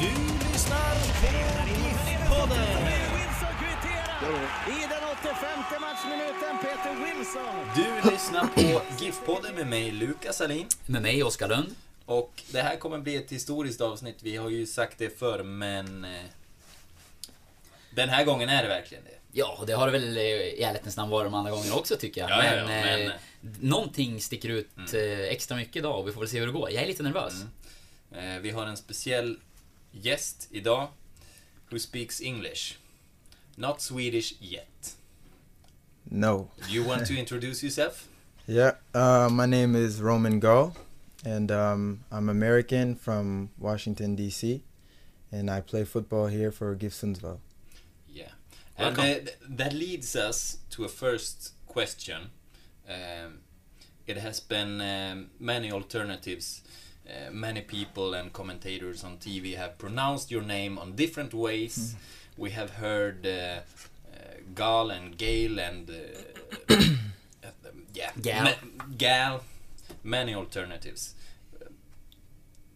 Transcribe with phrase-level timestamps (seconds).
[0.00, 0.10] Du
[0.52, 1.26] lyssnar på
[1.70, 2.68] GIF-podden.
[4.68, 7.54] I den 85 matchminuten Peter Wilson.
[7.76, 10.66] Du lyssnar på GIF-podden med mig, Lukas Alin.
[10.86, 11.74] Med mig, Oskar Lund.
[12.06, 14.16] Och det här kommer bli ett historiskt avsnitt.
[14.22, 16.04] Vi har ju sagt det förr, men...
[16.04, 16.10] eh,
[17.94, 19.10] Den här gången är det verkligen det.
[19.32, 22.20] Ja, det har det väl eh, i ärlighetens namn varit de andra gångerna också tycker
[22.20, 22.30] jag.
[22.30, 23.12] Ja, ja, men, ja, men- eh,
[23.60, 26.70] någonting sticker ut eh, extra mycket idag och vi får väl se hur det går.
[26.70, 27.34] Jag är lite nervös.
[28.12, 29.38] Eh, Vi har en speciell
[29.92, 30.88] gäst idag.
[31.70, 32.78] Who speaks English.
[33.56, 34.94] Not Swedish yet.
[36.10, 36.50] No.
[36.66, 38.08] Do you want to introduce yourself?
[38.46, 40.74] Yeah, uh, my name is Roman Gull,
[41.22, 44.62] and um, I'm American from Washington, D.C.,
[45.30, 47.40] and I play football here for GIF Sundsvall.
[48.08, 48.30] Yeah.
[48.78, 52.30] And uh, that leads us to a first question.
[52.88, 53.40] Um,
[54.06, 56.62] it has been um, many alternatives.
[57.08, 61.94] Uh, many people and commentators on TV have pronounced your name on different ways.
[62.36, 63.60] We have heard uh, uh,
[64.54, 66.74] Gal and Gale and uh,
[67.94, 68.44] yeah, Gal.
[68.44, 69.40] ma- Gal,
[70.04, 71.14] many alternatives.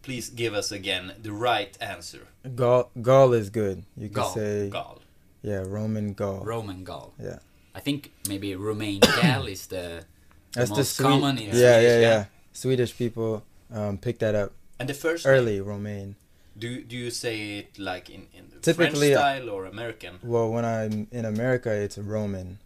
[0.03, 2.27] Please give us again the right answer.
[2.57, 3.85] Gull, Gull is good.
[3.97, 4.99] You could Gull, say, Gal.
[5.43, 6.41] yeah, Roman Gull.
[6.45, 7.13] Roman Gall.
[7.23, 7.39] yeah,
[7.75, 10.05] I think maybe Romain Gal is the, the
[10.53, 11.63] that's the most Swe- common in yeah, Swedish.
[11.63, 12.01] yeah, yeah.
[12.01, 12.25] yeah.
[12.53, 15.61] Swedish people um, pick that up And the first early.
[15.61, 16.17] Romain.
[16.59, 20.19] Do do you say it like in in the Typically, uh, French style or American?
[20.23, 22.59] Well, when I'm in America, it's Roman,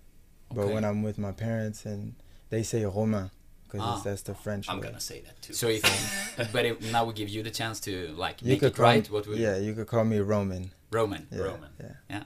[0.53, 0.75] but Okay.
[0.75, 2.15] when I'm with my parents and
[2.51, 3.31] they say Romain
[3.65, 4.01] because Ah.
[4.05, 4.87] that's the French I'm way.
[4.89, 5.53] gonna say that too.
[5.55, 5.83] So if,
[6.53, 8.87] but if, now we give you the chance to like You make could it call
[8.87, 9.09] right.
[9.09, 10.71] me, What would yeah, you could call me Roman.
[10.91, 11.27] Roman?
[11.31, 11.71] Yeah, Roman.
[11.81, 11.95] Yeah.
[12.11, 12.25] Yeah.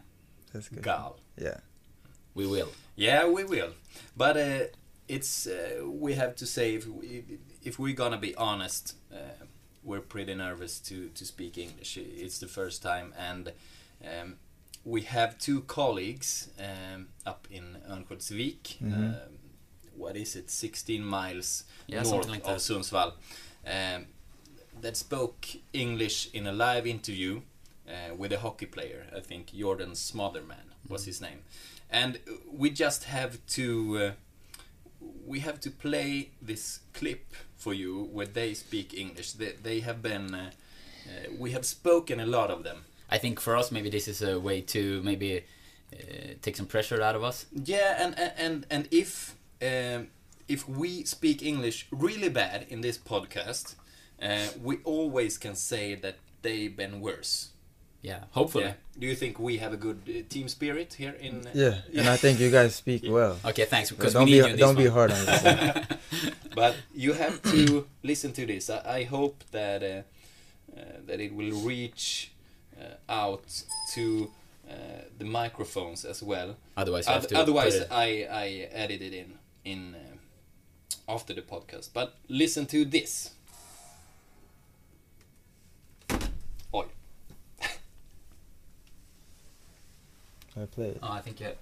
[0.53, 0.83] That's good.
[0.83, 1.19] Gal.
[1.37, 1.59] Yeah.
[2.35, 2.71] We will.
[2.97, 3.73] Yeah, we will.
[4.17, 4.65] But uh,
[5.09, 7.25] it's uh, we have to say if we,
[7.62, 9.44] if we're gonna be honest, uh,
[9.82, 11.97] we're pretty nervous to to speak English.
[11.97, 13.53] It's the first time, and
[14.04, 14.37] um,
[14.84, 18.78] we have two colleagues um, up in Örnsköldsvik.
[18.81, 18.94] Mhm.
[18.94, 19.38] Um,
[19.97, 20.50] what is it?
[20.50, 22.60] 16 miles Yeah, north like of that.
[22.60, 23.12] Sundsvall.
[23.66, 24.06] Um,
[24.81, 27.43] that spoke English in a live interview
[27.87, 29.06] uh, with a hockey player.
[29.16, 31.43] I think Jordan Smotherman was his name,
[31.91, 34.12] and uh, we just have to uh,
[35.26, 39.32] we have to play this clip for you where they speak English.
[39.32, 40.50] They, they have been uh,
[41.06, 42.84] uh, we have spoken a lot of them.
[43.09, 45.44] I think for us maybe this is a way to maybe
[45.93, 47.47] uh, take some pressure out of us.
[47.53, 50.09] Yeah, and and and, and if um,
[50.49, 53.75] if we speak English really bad in this podcast,
[54.22, 57.50] uh, we always can say that they've been worse.
[58.03, 58.65] Yeah, hopefully.
[58.65, 58.72] Yeah.
[58.99, 61.47] Do you think we have a good uh, team spirit here in?
[61.47, 63.37] uh, Yeah, and I think you guys speak well.
[63.44, 63.91] Okay, thanks.
[63.91, 65.87] Because don't we need be you in don't be hard on yourself.
[66.55, 68.71] but you have to listen to this.
[68.71, 69.87] I, I hope that uh,
[70.78, 72.33] uh, that it will reach
[72.81, 73.44] uh, out
[73.94, 74.31] to
[74.69, 74.72] uh,
[75.19, 76.56] the microphones as well.
[76.77, 81.43] Otherwise, you have Oth- to otherwise, I I edit it in in uh, after the
[81.43, 81.91] podcast.
[81.93, 83.31] But listen to this.
[90.62, 90.98] I play it.
[91.03, 91.53] Oh, I think you.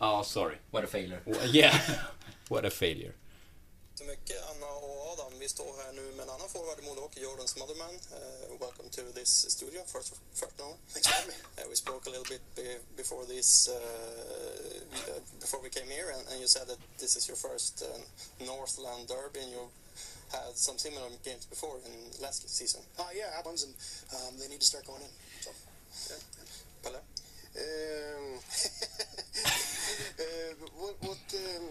[0.00, 0.56] Oh, sorry.
[0.70, 1.20] What a failure.
[1.26, 1.78] W- Yeah.
[2.48, 3.12] what a failure.
[3.94, 5.38] så mycket, Anna och Adam.
[5.38, 7.94] Vi står här nu med en annan forward i Modo Jordan Smotherman.
[8.12, 9.80] Uh, welcome to this studio.
[9.86, 11.34] First, first no, thanks for me.
[11.58, 16.10] Uh, we spoke a little bit be, before this, uh, uh, before we came here,
[16.14, 19.62] and, and you said that this is your first uh, Northland derby, and you
[20.32, 21.92] had some similar games before in
[22.22, 22.80] last season.
[22.98, 23.74] Uh, yeah, happens, and
[24.16, 25.12] um, they need to start going in.
[25.44, 25.50] So,
[26.10, 26.20] Yeah.
[26.82, 27.00] Pelle?
[27.56, 28.38] Um,
[30.18, 30.94] uh, what?
[31.00, 31.66] what um,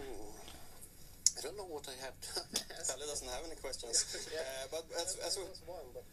[1.38, 2.16] I don't know what I have.
[2.22, 4.06] To Pelle doesn't have any questions.
[4.34, 5.44] Uh, but as, as, we,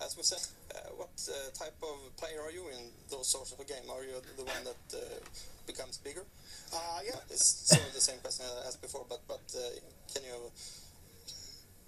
[0.04, 0.42] as we said,
[0.74, 3.88] uh, what uh, type of player are you in those sorts of a game?
[3.90, 5.00] Are you the one that uh,
[5.66, 6.24] becomes bigger?
[6.72, 7.16] Uh, yeah.
[7.30, 9.60] It's sort of the same question as before, but but uh,
[10.12, 10.52] can you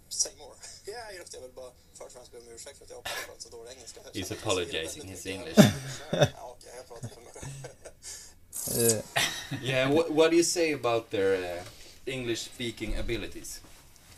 [0.08, 0.54] say more.
[0.86, 3.04] yeah, you know, jag vill bara först och främst be om ursäkt för att jag
[3.04, 4.00] pratar så dålig engelska.
[4.12, 5.58] He's apologizing his English.
[8.76, 9.02] Yeah.
[9.60, 11.64] yeah, what, what do you say about their uh,
[12.06, 13.60] English speaking abilities?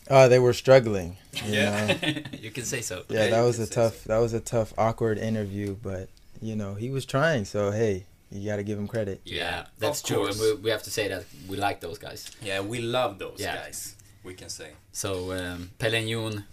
[0.08, 1.16] Uh, they were struggling.
[1.44, 1.86] You Yeah.
[2.02, 2.22] know?
[2.40, 3.04] you can say so.
[3.08, 6.08] yeah, Yeah, that was a say tough that was a tough awkward interview but
[6.42, 10.00] you know he was trying so hey you got to give him credit Yeah, that's
[10.02, 10.26] of true.
[10.26, 12.30] And we, we have to say that we like those guys.
[12.42, 13.56] Yeah, we love those Yeah.
[13.56, 13.94] guys.
[14.24, 14.70] We can say.
[14.92, 16.44] So um, Pelle and Jon,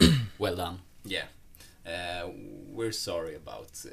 [0.38, 0.78] well done.
[1.04, 1.24] Yeah,
[1.86, 2.28] uh,
[2.72, 3.90] we're sorry about uh,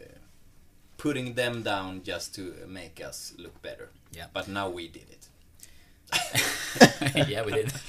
[1.04, 3.90] putting them down just to make us look better.
[4.18, 4.28] Yeah.
[4.34, 5.24] but now we did it.
[7.28, 7.74] yeah, we did.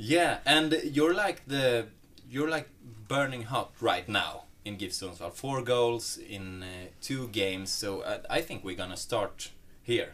[0.00, 1.86] Yeah, and you're like the
[2.30, 2.68] you're like
[3.08, 5.32] burning hot right now in GIF Sundsvall.
[5.32, 6.66] Four goals in uh,
[7.00, 9.50] two games, so uh, I think we're gonna start
[9.82, 10.10] here.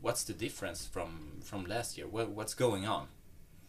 [0.00, 1.10] What's the difference from
[1.42, 2.06] from last year?
[2.06, 3.08] What, what's going on?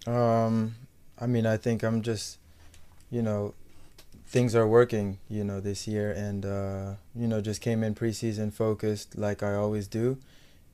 [0.08, 0.76] um
[1.20, 2.40] i mean i think i'm just
[3.12, 3.54] you know
[4.32, 6.12] things are working you know this year.
[6.12, 10.18] And uh you know just came in preseason focused like i always do.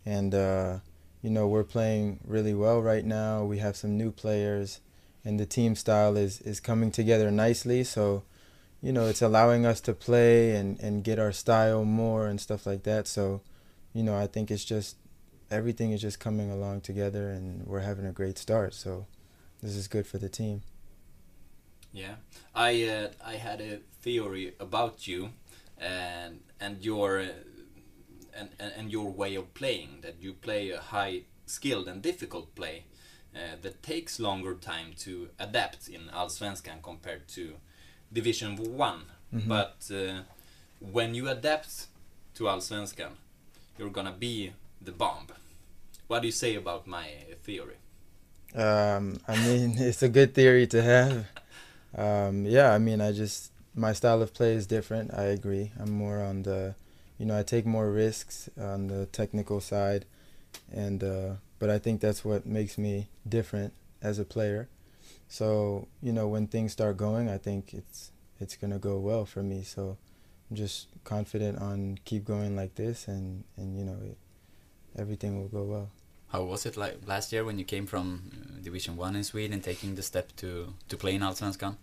[0.06, 0.80] And uh
[1.24, 3.44] you know we're playing really well right now.
[3.44, 4.80] We have some new players
[5.26, 7.84] and the team style is is coming together nicely.
[7.84, 8.24] So
[8.82, 12.68] you know it's allowing us to play and and get our style more and stuff
[12.68, 13.08] like that.
[13.08, 13.42] So
[13.94, 14.98] you know i think it's just
[15.50, 18.76] everything is just coming along together and we're having a great start.
[18.76, 19.08] So
[19.64, 20.62] this is good for the team
[21.98, 22.16] Yeah,
[22.54, 25.30] I uh, I had a theory about you,
[25.80, 27.28] and and your uh,
[28.40, 32.54] and, and and your way of playing that you play a high skilled and difficult
[32.54, 32.84] play
[33.36, 37.54] uh, that takes longer time to adapt in Allsvenskan compared to
[38.14, 39.02] Division One.
[39.48, 40.22] But uh,
[40.80, 41.88] when you adapt
[42.36, 43.14] to Allsvenskan,
[43.78, 44.54] you're gonna be
[44.86, 45.28] the bomb.
[46.08, 47.08] What do you say about my
[47.44, 47.78] theory?
[48.56, 51.26] um i mean it's a good theory to have
[51.96, 55.14] um yeah i mean i just my style of play is different.
[55.14, 55.72] I agree.
[55.80, 56.76] I'm more on the
[57.20, 60.06] you know i take more risks on the technical side
[60.72, 64.68] and uh but i think that's what makes me different as a player.
[65.28, 69.26] So you know when things start going i think it's it's going to go well
[69.26, 69.64] for me.
[69.64, 69.98] So
[70.50, 74.18] i'm just confident on keep going like this and and you know it,
[74.98, 75.90] everything will go well
[76.30, 79.54] How was it like last year when you came from uh, Division One in Sweden,
[79.54, 81.78] and taking the step to to play in Allsvenskan?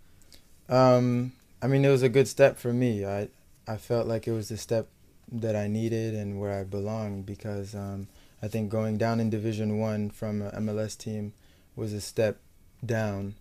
[0.68, 1.32] Um,
[1.62, 3.06] I mean, it was a good step for me.
[3.06, 3.28] I
[3.66, 4.88] I felt like it was the step
[5.32, 8.08] that I needed and where I belonged because um,
[8.42, 11.32] I think going down in Division One from a MLS team
[11.74, 12.36] was a step
[12.84, 13.34] down.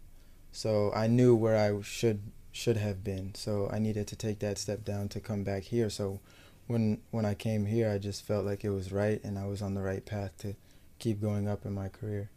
[0.53, 2.21] So I knew where I should
[2.53, 3.35] should have been.
[3.35, 5.89] So I needed to take that step down to come back here.
[5.89, 6.21] So
[6.67, 9.61] when when I came here, I just felt like it was right and I was
[9.61, 10.55] on the right path to
[11.03, 12.29] keep going up in my career.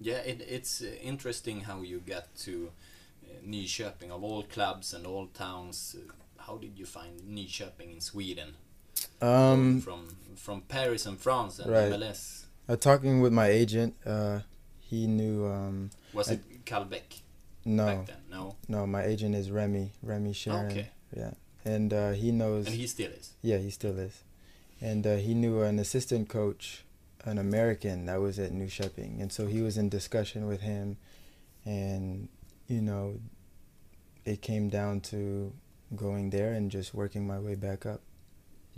[0.00, 2.70] Yeah, it, it's uh, interesting how you got to
[3.24, 5.96] uh, Nyköping of all clubs and all towns.
[5.98, 6.12] Uh,
[6.46, 8.54] how did you find Nyköping in Sweden?
[9.20, 11.92] Um, from from Paris and France and Right.
[11.92, 12.44] MLS.
[12.68, 14.40] uh, talking with my agent, uh,
[14.78, 15.46] he knew.
[15.46, 17.22] Um, Was I- it Calbeck
[17.64, 18.16] no, back then?
[18.30, 20.70] No, No, my agent is Remy, Remy Sharon.
[20.70, 20.88] Okay.
[21.16, 21.32] Yeah,
[21.64, 22.66] and uh, he knows.
[22.66, 23.32] and he still is.
[23.42, 24.22] yeah, he still is,
[24.80, 26.84] and uh, he knew an assistant coach,
[27.24, 30.96] an American that was at Nyköping, and so he was in discussion with him,
[31.64, 32.28] and
[32.68, 33.20] you know,
[34.24, 35.52] it came down to
[35.96, 38.00] going there and just working my way back up.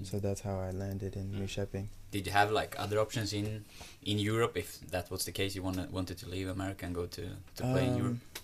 [0.02, 1.86] So that's how I landed in Nyköping.
[2.10, 3.64] Did you have like other options in
[4.02, 5.54] in Europe if that was the case?
[5.54, 7.22] You wanted wanted to leave America and go to
[7.56, 8.12] to play in Europe.
[8.12, 8.42] Um,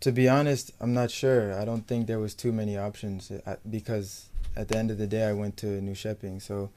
[0.00, 1.52] To be honest, I'm not sure.
[1.62, 4.08] I don't think there was too many options uh, because
[4.56, 6.70] at the end of the day, I went to Nyköping, so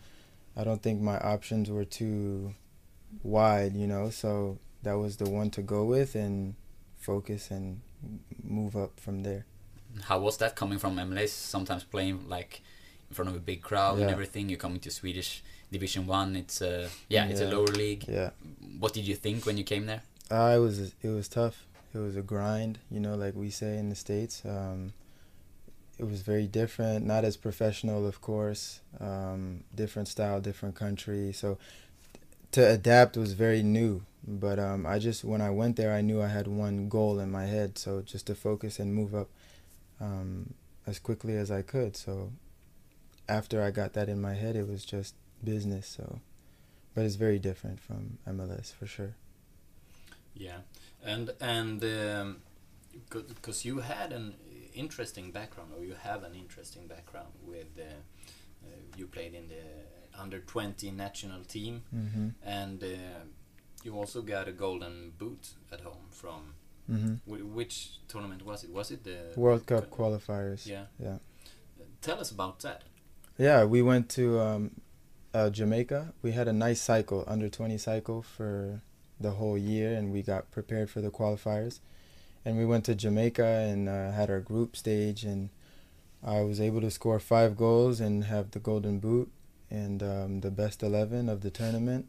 [0.58, 2.54] I don't think my options were too
[3.24, 4.10] wide, you know.
[4.10, 6.56] So that was the one to go with and
[6.98, 7.82] focus and
[8.44, 9.46] move up from there.
[10.04, 11.30] How was that coming from MLS?
[11.30, 12.62] Sometimes playing like
[13.10, 14.50] in front of a big crowd and everything.
[14.50, 16.36] You come into Swedish Division One.
[16.36, 18.06] It's uh, yeah, it's a lower league.
[18.08, 18.32] Yeah,
[18.80, 20.02] What did you think when you came there?
[20.32, 21.66] uh, it was it was tough.
[21.94, 24.42] It was a grind, you know, like we say in the states.
[24.46, 24.92] Um,
[25.98, 28.82] it was very different, not as professional, of course.
[29.00, 31.32] Um, different style, different country.
[31.32, 31.58] So
[32.52, 34.04] to adapt was very new.
[34.28, 37.32] But um, I just when I went there, I knew I had one goal in
[37.32, 37.78] my head.
[37.78, 39.30] So just to focus and move up
[40.02, 40.54] um,
[40.88, 41.96] as quickly as I could.
[41.96, 42.32] So
[43.30, 45.88] after I got that in my head, it was just business.
[45.88, 46.20] So,
[46.94, 49.16] but it's very different from MLS for sure.
[50.34, 50.60] Yeah,
[51.04, 52.38] and and
[53.10, 54.36] because you had an
[54.76, 58.68] interesting background, or you have an interesting background with uh, uh,
[58.98, 59.64] you played in the
[60.22, 62.88] under twenty national team, hmm and uh,
[63.84, 66.54] you also got a golden boot at home from
[66.88, 68.70] hmm Wh- which tournament was it?
[68.72, 70.66] Was it the World Cup qualifiers.
[70.68, 70.86] Yeah.
[71.00, 71.18] Yeah.
[72.02, 72.84] Tell us about that.
[73.38, 74.72] Yeah, we went to um,
[75.34, 76.14] uh, Jamaica.
[76.22, 78.82] We had a nice cycle, under 20 cycle for
[79.20, 81.80] the whole year, and we got prepared for the qualifiers.
[82.46, 85.50] And we went to Jamaica and uh, had our group stage, and
[86.24, 89.32] I was able to score five goals and have the golden boot
[89.72, 92.06] and um, the best 11 of the tournament.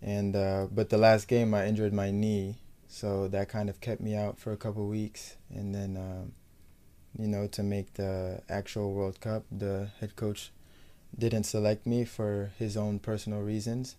[0.00, 2.56] And uh, but the last game, I injured my knee,
[2.88, 5.96] so that kind of kept me out for a couple weeks, and then.
[5.96, 6.32] Um,
[7.18, 9.44] you know, to make the actual World Cup.
[9.50, 10.50] The head coach
[11.16, 13.96] didn't select me for his own personal reasons.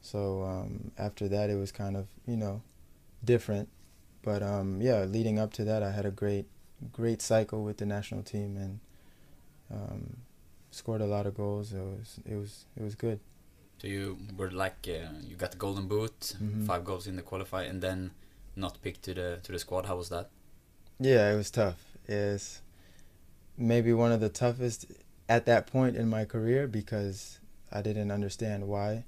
[0.00, 2.62] So um, after that, it was kind of, you know,
[3.24, 3.68] different.
[4.28, 6.46] But um, yeah, leading up to that, I had a great,
[6.92, 8.80] great cycle with the national team and
[9.76, 10.02] um,
[10.70, 11.72] scored a lot of goals.
[11.72, 13.20] It was, it was, it was good.
[13.80, 16.66] So you were like uh, you got the golden boot, Mhm.
[16.66, 18.10] five goals in the qualify, and then
[18.54, 19.86] not picked to the to the squad.
[19.86, 20.26] How was that?
[21.00, 21.80] Yeah, it was tough.
[22.06, 22.60] It's
[23.56, 24.86] maybe one of the toughest
[25.28, 27.38] at that point in my career because
[27.72, 29.04] I didn't understand why.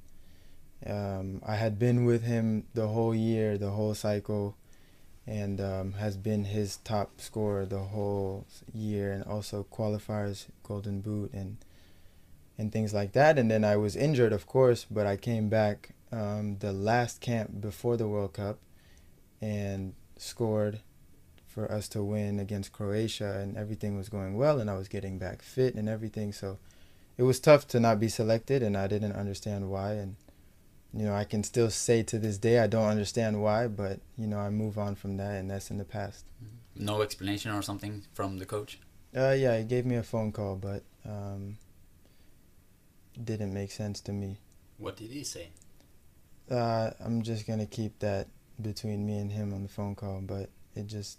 [0.86, 4.56] Um, I had been with him the whole year, the whole cycle,
[5.26, 11.32] and um, has been his top scorer the whole year, and also qualifiers, Golden Boot,
[11.32, 11.58] and
[12.58, 13.38] and things like that.
[13.38, 17.60] And then I was injured, of course, but I came back um, the last camp
[17.60, 18.58] before the World Cup,
[19.40, 20.80] and scored
[21.50, 25.18] for us to win against Croatia and everything was going well and I was getting
[25.18, 26.58] back fit and everything so
[27.18, 30.14] it was tough to not be selected and I didn't understand why and
[30.92, 34.26] you know I can still say to this day I don't understand why but you
[34.26, 36.24] know I move on from that and that's in the past.
[36.74, 38.78] No explanation or something from the coach.
[39.16, 41.56] Uh yeah, he gave me a phone call but um
[43.22, 44.38] didn't make sense to me.
[44.78, 45.50] What did he say?
[46.50, 48.28] Uh I'm just going to keep that
[48.60, 51.18] between me and him on the phone call but it just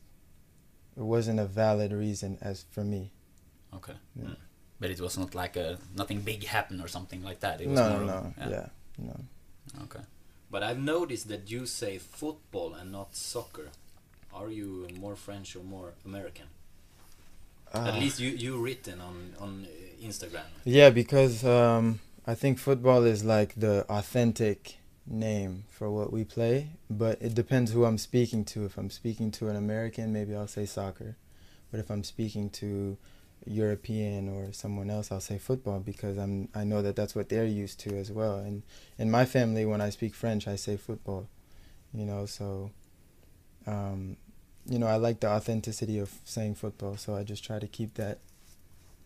[0.98, 3.12] it wasn't a valid reason as for me.
[3.74, 3.94] Okay.
[4.22, 4.36] Yeah.
[4.80, 7.62] But it was not like a nothing big happened or something like that.
[7.62, 8.50] It was No, more no, no.
[8.50, 8.68] Yeah.
[8.98, 9.16] No.
[9.84, 10.04] Okay.
[10.50, 13.70] But I've noticed that you say football and not soccer.
[14.34, 16.48] Are you more French or more American?
[17.74, 17.98] At Ah.
[18.00, 20.50] least you you written on on uh, Instagram.
[20.66, 26.68] Yeah, because um, I think football is like the authentic name for what we play,
[26.90, 28.66] but it depends who I'm speaking to.
[28.66, 31.16] If I'm speaking to an American, maybe I'll say soccer,
[31.72, 32.98] but if I'm speaking to
[33.45, 37.45] European or someone else, I'll say football because I'm I know that that's what they're
[37.45, 38.38] used to as well.
[38.38, 38.63] And
[38.98, 41.27] in my family, when I speak French, I say football.
[41.93, 42.71] You know, so
[43.67, 44.17] um,
[44.65, 47.95] you know, I like the authenticity of saying football, so I just try to keep
[47.95, 48.19] that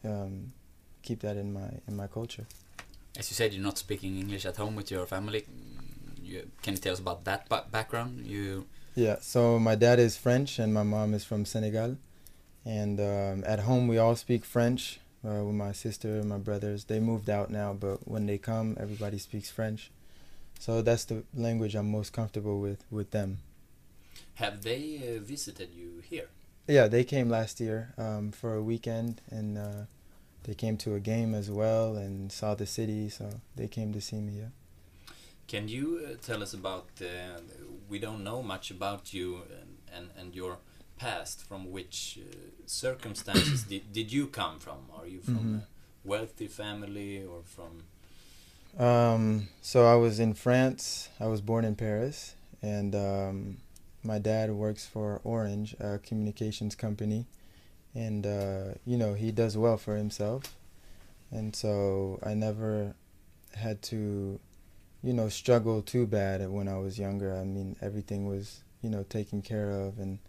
[0.04, 0.54] um,
[1.02, 2.46] keep that in my in my culture.
[3.18, 5.42] As you said, you're not speaking English at home with your family.
[5.42, 8.26] Mm, You, can you tell us about that ba- background?
[8.26, 8.66] You
[8.96, 11.98] Yeah, so my dad is French and my mom is from Senegal.
[12.66, 16.86] And um, at home, we all speak French uh, with my sister and my brothers.
[16.86, 19.92] They moved out now, but when they come, everybody speaks French.
[20.60, 23.40] So that's the language I'm most comfortable with with them.
[24.36, 26.30] Have they uh, visited you here?
[26.68, 29.86] Yeah, they came last year um, for a weekend and uh,
[30.44, 33.10] they came to a game as well and saw the city.
[33.10, 34.40] So they came to see me.
[34.40, 34.50] Yeah.
[35.48, 36.88] Can you uh, tell us about?
[37.00, 37.42] Uh,
[37.88, 40.58] we don't know much about you and and, and your
[40.98, 41.44] past.
[41.48, 42.36] From which uh,
[42.66, 44.80] circumstances did did you come from?
[44.98, 45.62] Are you from Mhm.
[45.62, 45.68] a
[46.08, 47.84] wealthy family or from?
[48.78, 51.10] Um, so I was in France.
[51.20, 53.58] I was born in Paris, and um,
[54.04, 57.26] my dad works for Orange, a communications company,
[57.94, 60.56] and uh, you know he does well for himself,
[61.32, 62.96] and so I never
[63.56, 64.40] had to,
[65.02, 67.34] you know, struggle too bad when I was younger.
[67.34, 70.20] I mean, everything was you know taken care of and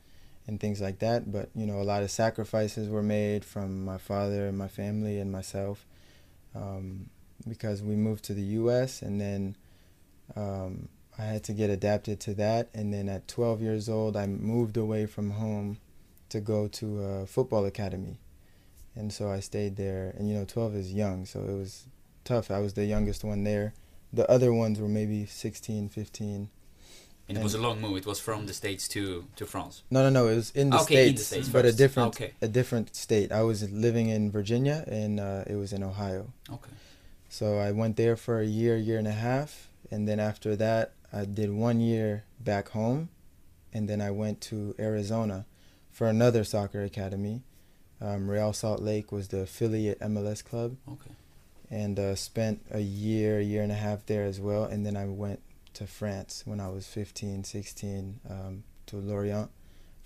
[0.46, 1.30] and things like that.
[1.30, 5.18] But you know, a lot of sacrifices were made from my father and my family
[5.18, 5.86] and myself.
[6.54, 7.10] Um,
[7.46, 9.02] because we moved to the U.S.
[9.02, 9.56] and then
[10.34, 10.88] um,
[11.18, 12.68] I had to get adapted to that.
[12.74, 15.78] And then at 12 years old, I moved away from home
[16.28, 18.18] to go to a football academy,
[18.96, 20.12] and so I stayed there.
[20.18, 21.86] And you know, 12 is young, so it was
[22.24, 22.50] tough.
[22.50, 23.74] I was the youngest one there.
[24.12, 26.48] The other ones were maybe 16, 15.
[27.28, 27.96] And it was a long move.
[27.98, 29.82] It was from the states to to France.
[29.90, 30.28] No, no, no.
[30.28, 32.32] It was in the Okay, in the states, States but a different, Okay.
[32.40, 33.32] a different state.
[33.32, 36.32] I was living in Virginia, and uh, it was in Ohio.
[36.50, 36.70] Okay.
[37.28, 40.92] So I went there for a year, year and a half, and then after that,
[41.12, 43.08] I did one year back home,
[43.72, 45.44] and then I went to Arizona
[45.92, 47.42] for another soccer academy.
[48.00, 51.10] Um, Real Salt Lake was the affiliate MLS club, Okay.
[51.70, 54.64] and uh, spent a year, year and a half there as well.
[54.64, 55.40] And then I went
[55.76, 59.50] to France when I was 15, 16 um, to Lorient,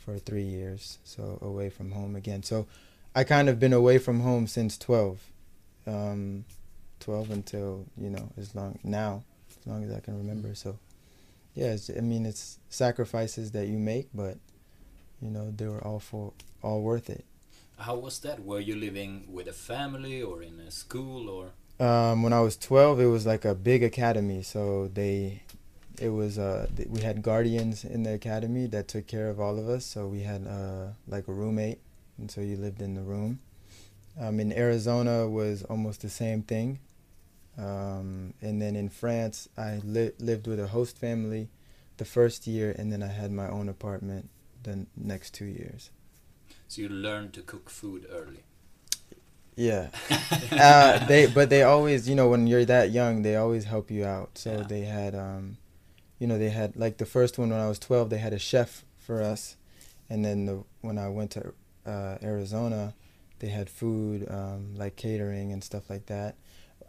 [0.01, 2.43] for three years, so away from home again.
[2.43, 2.67] So
[3.15, 5.21] I kind of been away from home since 12,
[5.87, 6.45] um,
[7.01, 10.55] 12 until you know as long now, as long as I can remember.
[10.55, 10.79] So
[11.55, 14.39] yeah, it's, I mean it's sacrifices that you make, but
[15.21, 17.25] you know they were all for all worth it.
[17.79, 18.45] How was that?
[18.45, 21.53] Were you living with a family or in a school or?
[21.85, 25.45] Um, when I was 12, it was like a big academy, so they
[26.01, 29.59] it was uh th- we had guardians in the academy that took care of all
[29.59, 29.85] of us.
[29.85, 31.79] So we had uh like a roommate.
[32.19, 33.41] And so you lived in the room.
[34.21, 36.79] Um in arizona was almost the same thing.
[37.59, 41.49] Um and then in france i li- lived with a host family
[41.99, 42.75] the first year.
[42.79, 44.29] And then i had my own apartment
[44.63, 45.91] the n- next two years.
[46.69, 48.45] So you learned to cook food early.
[49.57, 49.89] yeah.
[50.53, 54.05] Uh, they but they always you know when you're that young they always help you
[54.05, 54.37] out.
[54.39, 54.63] So Yeah.
[54.73, 55.57] they had um
[56.21, 58.39] you know they had like the first one when i was 12 they had a
[58.39, 59.57] chef for us
[60.09, 61.53] and then the, when i went to
[61.87, 62.95] uh, arizona
[63.41, 66.37] they had food um, like catering and stuff like that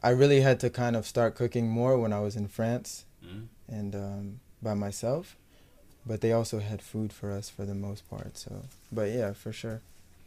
[0.04, 3.46] i really had to kind of start cooking more when i was in france Mm.
[3.70, 5.38] and um, by myself
[6.08, 9.52] but they also had food for us for the most part so but yeah for
[9.54, 9.82] sure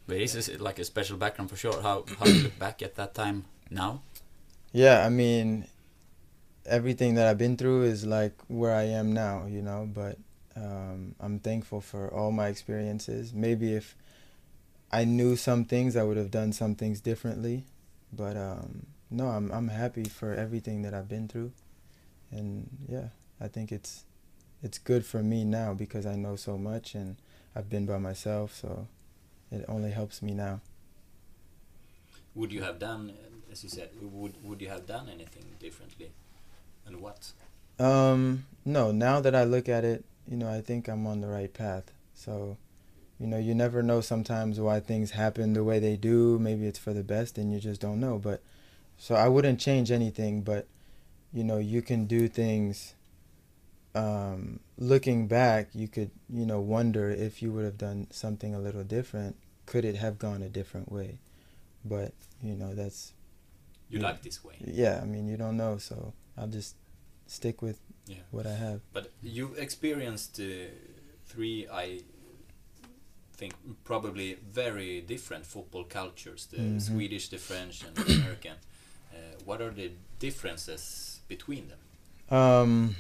[0.07, 1.81] But this is like a special background for sure.
[1.83, 4.03] How how you look back at that time now?
[4.73, 5.67] Yeah, I mean,
[6.67, 10.19] everything that I've been through is like where I am now, you know, but
[10.57, 13.33] um, I'm thankful for all my experiences.
[13.33, 13.97] Maybe if
[14.93, 17.65] I knew some things, I would have done some things differently,
[18.13, 21.53] but um, no, I'm I'm happy for everything that I've been through,
[22.31, 23.09] and yeah,
[23.41, 24.05] I think it's
[24.63, 27.17] it's good for me now because I know so much and
[27.55, 28.87] I've been by myself, so
[29.51, 30.61] it only helps me now.
[32.35, 33.13] Would you have done,
[33.51, 36.13] as you said, would would you have done anything differently,
[36.87, 37.33] and what?
[37.79, 41.29] Um, no, now that I look at it, you know, I think I'm on the
[41.29, 41.93] right path.
[42.15, 42.57] So,
[43.19, 46.39] you know, you never know sometimes why things happen the way they do.
[46.39, 48.19] Maybe it's for the best and you just don't know.
[48.19, 48.43] But
[48.97, 50.67] so I wouldn't change anything, but
[51.33, 52.95] you know, you can do things
[53.95, 58.59] um looking back, you could, you know, wonder if you would have done something a
[58.59, 61.19] little different, could it have gone a different way?
[61.85, 63.13] But, you know, that's
[63.91, 66.75] You like this way, yeah, I mean, you don't know, so I'll just
[67.27, 68.17] stick with Yeah.
[68.31, 68.81] what I have.
[68.93, 70.45] but you've experienced uh,
[71.27, 72.03] three, I
[73.37, 76.81] think, probably very different football cultures: the Mhm.
[76.81, 78.57] Swedish, the French, and the American.
[79.13, 81.79] Uh, what are the differences between them?
[82.31, 82.97] Um,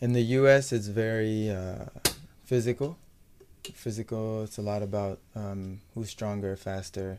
[0.00, 1.86] in the U.S., it's very uh,
[2.44, 2.96] physical.
[3.74, 4.42] Physical.
[4.44, 7.18] It's a lot about um, who's stronger, faster.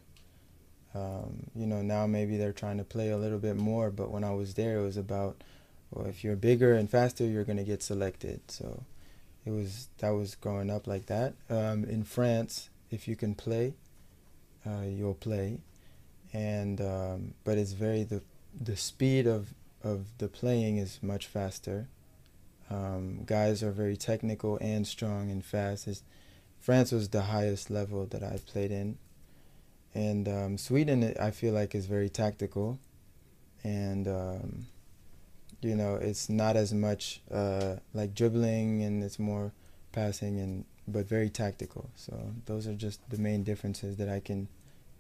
[0.96, 4.24] Um, you know, now maybe they're trying to play a little bit more, but when
[4.24, 5.44] I was there, it was about,
[5.92, 8.42] well, if you're bigger and faster, you're gonna get selected.
[8.48, 8.84] So,
[9.46, 11.34] it was that was growing up like that.
[11.50, 13.74] Um, in France, if you can play,
[14.66, 15.60] uh, you'll play,
[16.34, 18.22] and um, but it's very the
[18.60, 21.88] the speed of of the playing is much faster.
[22.70, 25.88] Um, guys are very technical and strong and fast.
[25.88, 26.04] It's,
[26.60, 28.98] France was the highest level that I played in,
[29.94, 32.80] and um, Sweden I feel like is very tactical,
[33.64, 34.68] and um,
[35.62, 39.52] you know it's not as much uh, like dribbling and it's more
[39.92, 41.90] passing and but very tactical.
[41.96, 44.48] So those are just the main differences that I can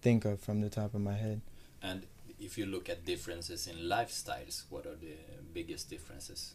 [0.01, 1.41] think of from the top of my head.
[1.81, 2.05] And
[2.39, 5.15] if you look at differences in lifestyles, what are the
[5.53, 6.53] biggest differences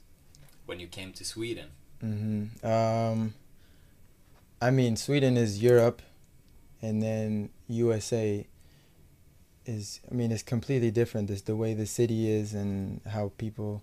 [0.67, 1.69] when you came to Sweden?
[2.01, 3.35] hmm Um,
[4.61, 6.01] I mean, Sweden is Europe,
[6.81, 8.47] and then USA
[9.67, 10.01] is.
[10.11, 11.31] I mean, it's completely different.
[11.31, 13.83] It's the way the city is and how people.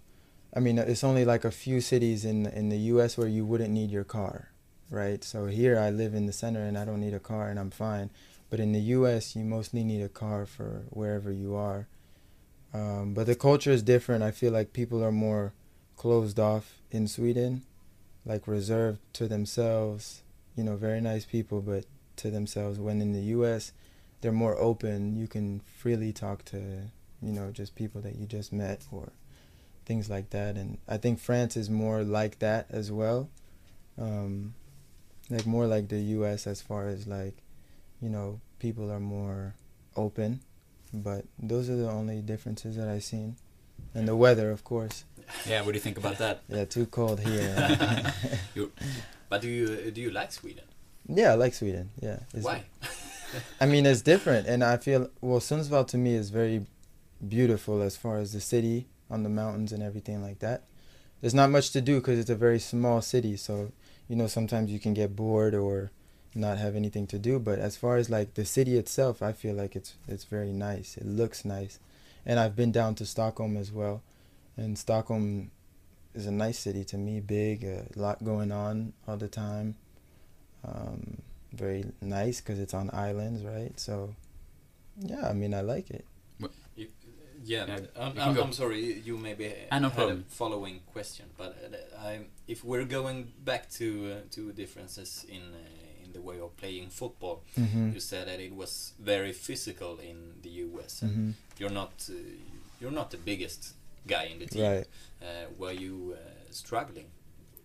[0.53, 3.17] I mean, it's only like a few cities in in the U.S.
[3.17, 4.49] where you wouldn't need your car,
[4.89, 5.23] right?
[5.23, 7.71] So here I live in the center and I don't need a car and I'm
[7.71, 8.09] fine.
[8.49, 11.87] But in the U.S., you mostly need a car for wherever you are.
[12.73, 14.23] Um, but the culture is different.
[14.23, 15.53] I feel like people are more
[15.95, 17.63] closed off in Sweden,
[18.25, 20.23] like reserved to themselves.
[20.55, 21.85] You know, very nice people, but
[22.21, 22.79] to themselves.
[22.79, 23.71] When in the U.S.,
[24.21, 25.15] they're more open.
[25.15, 26.57] You can freely talk to,
[27.21, 29.11] you know, just people that you just met or
[29.85, 30.55] things like that.
[30.55, 33.29] And I think France is more like that as well.
[33.97, 34.53] Um,
[35.29, 36.47] like more like the U.S.
[36.47, 37.37] as far as like,
[38.01, 39.55] you know, people are more
[39.95, 40.41] open.
[40.93, 43.37] But those are the only differences that I've seen.
[43.93, 45.05] And the weather, of course.
[45.47, 46.43] Yeah, what do you think about that?
[46.49, 48.13] Yeah, too cold here.
[49.31, 50.65] But do you do you like Sweden?
[51.07, 51.89] Yeah, I like Sweden.
[52.01, 52.19] Yeah.
[52.33, 52.63] It's, Why?
[53.61, 55.39] I mean, it's different, and I feel well.
[55.39, 56.65] Sundsvall to me is very
[57.27, 60.63] beautiful as far as the city on the mountains and everything like that.
[61.21, 63.71] There's not much to do because it's a very small city, so
[64.07, 65.91] you know sometimes you can get bored or
[66.33, 67.39] not have anything to do.
[67.39, 70.97] But as far as like the city itself, I feel like it's it's very nice.
[70.97, 71.79] It looks nice,
[72.25, 74.01] and I've been down to Stockholm as well,
[74.57, 75.51] and Stockholm
[76.13, 77.19] is a nice city to me.
[77.21, 79.75] Big, a lot going on all the time.
[80.63, 81.17] Um,
[81.53, 83.77] very nice because it's on islands, right?
[83.79, 84.15] So,
[84.99, 86.05] yeah, I mean, I like it.
[86.75, 86.87] You,
[87.43, 88.37] yeah, Yeah, I'm, I'm.
[88.37, 89.01] I'm sorry.
[89.01, 90.25] You maybe Ah, no had problem.
[90.29, 95.41] a following question, but uh, I, if we're going back to uh, to differences in
[95.53, 97.93] uh, in the way of playing football, Mm-hmm.
[97.93, 101.01] you said that it was very physical in the US.
[101.01, 101.31] And Mm-hmm.
[101.59, 102.13] You're not uh,
[102.79, 103.73] you're not the biggest
[104.07, 104.63] guy in the team.
[104.63, 104.87] Right.
[105.21, 107.07] Uh, were you uh, struggling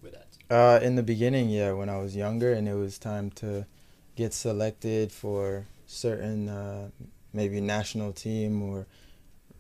[0.03, 0.27] with that?
[0.49, 3.67] Uh, in the beginning, yeah, when I was younger, and it was time to
[4.15, 6.91] get selected for certain uh,
[7.33, 8.87] maybe national team or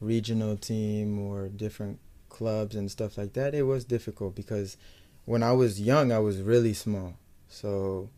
[0.00, 3.54] regional team or different clubs and stuff like that.
[3.54, 4.76] It was difficult because
[5.24, 7.14] when I was young, I was really small,
[7.48, 8.08] so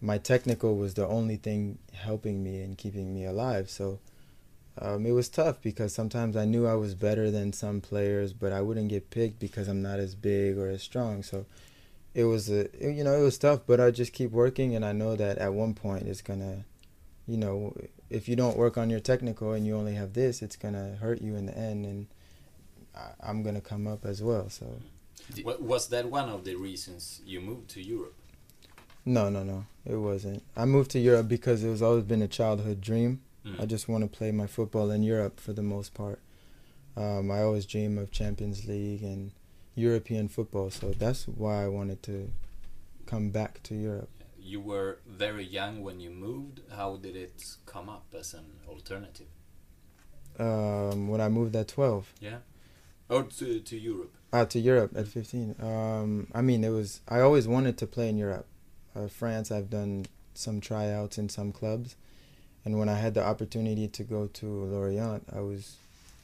[0.00, 3.70] my technical was the only thing helping me and keeping me alive.
[3.70, 3.98] So.
[4.78, 8.52] Um, it was tough because sometimes I knew I was better than some players, but
[8.52, 11.22] I wouldn't get picked because I'm not as big or as strong.
[11.22, 11.46] So
[12.16, 14.90] it was a you know it was tough but i just keep working and i
[14.90, 16.64] know that at one point it's gonna
[17.28, 17.76] you know
[18.08, 21.20] if you don't work on your technical and you only have this it's gonna hurt
[21.20, 22.06] you in the end and
[22.96, 24.66] I, i'm gonna come up as well so
[25.60, 28.14] Was that one of the reasons you moved to Europe?
[29.04, 32.28] no no no it wasn't i moved to europe because it was always been a
[32.28, 33.60] childhood dream Mm.
[33.62, 36.18] i just want to play my football in europe for the most part
[36.96, 39.30] um, i always dream of champions league and
[39.74, 42.30] european football so that's why i wanted to
[43.06, 44.08] come back to europe
[44.54, 46.60] You were very young when you moved.
[46.78, 47.38] How did it
[47.72, 49.26] come up as an alternative?
[50.38, 52.38] um, when i moved at 12 Yeah.
[53.08, 54.12] Or to to Europe.
[54.32, 55.54] Uh, to Europe at 15.
[55.62, 57.00] Um, I mean, it was.
[57.08, 58.46] I always wanted to play in Europe.
[58.96, 61.94] Uh, France, I've done some tryouts in some clubs,
[62.66, 65.76] and when I had the opportunity to go to Lorient, I was,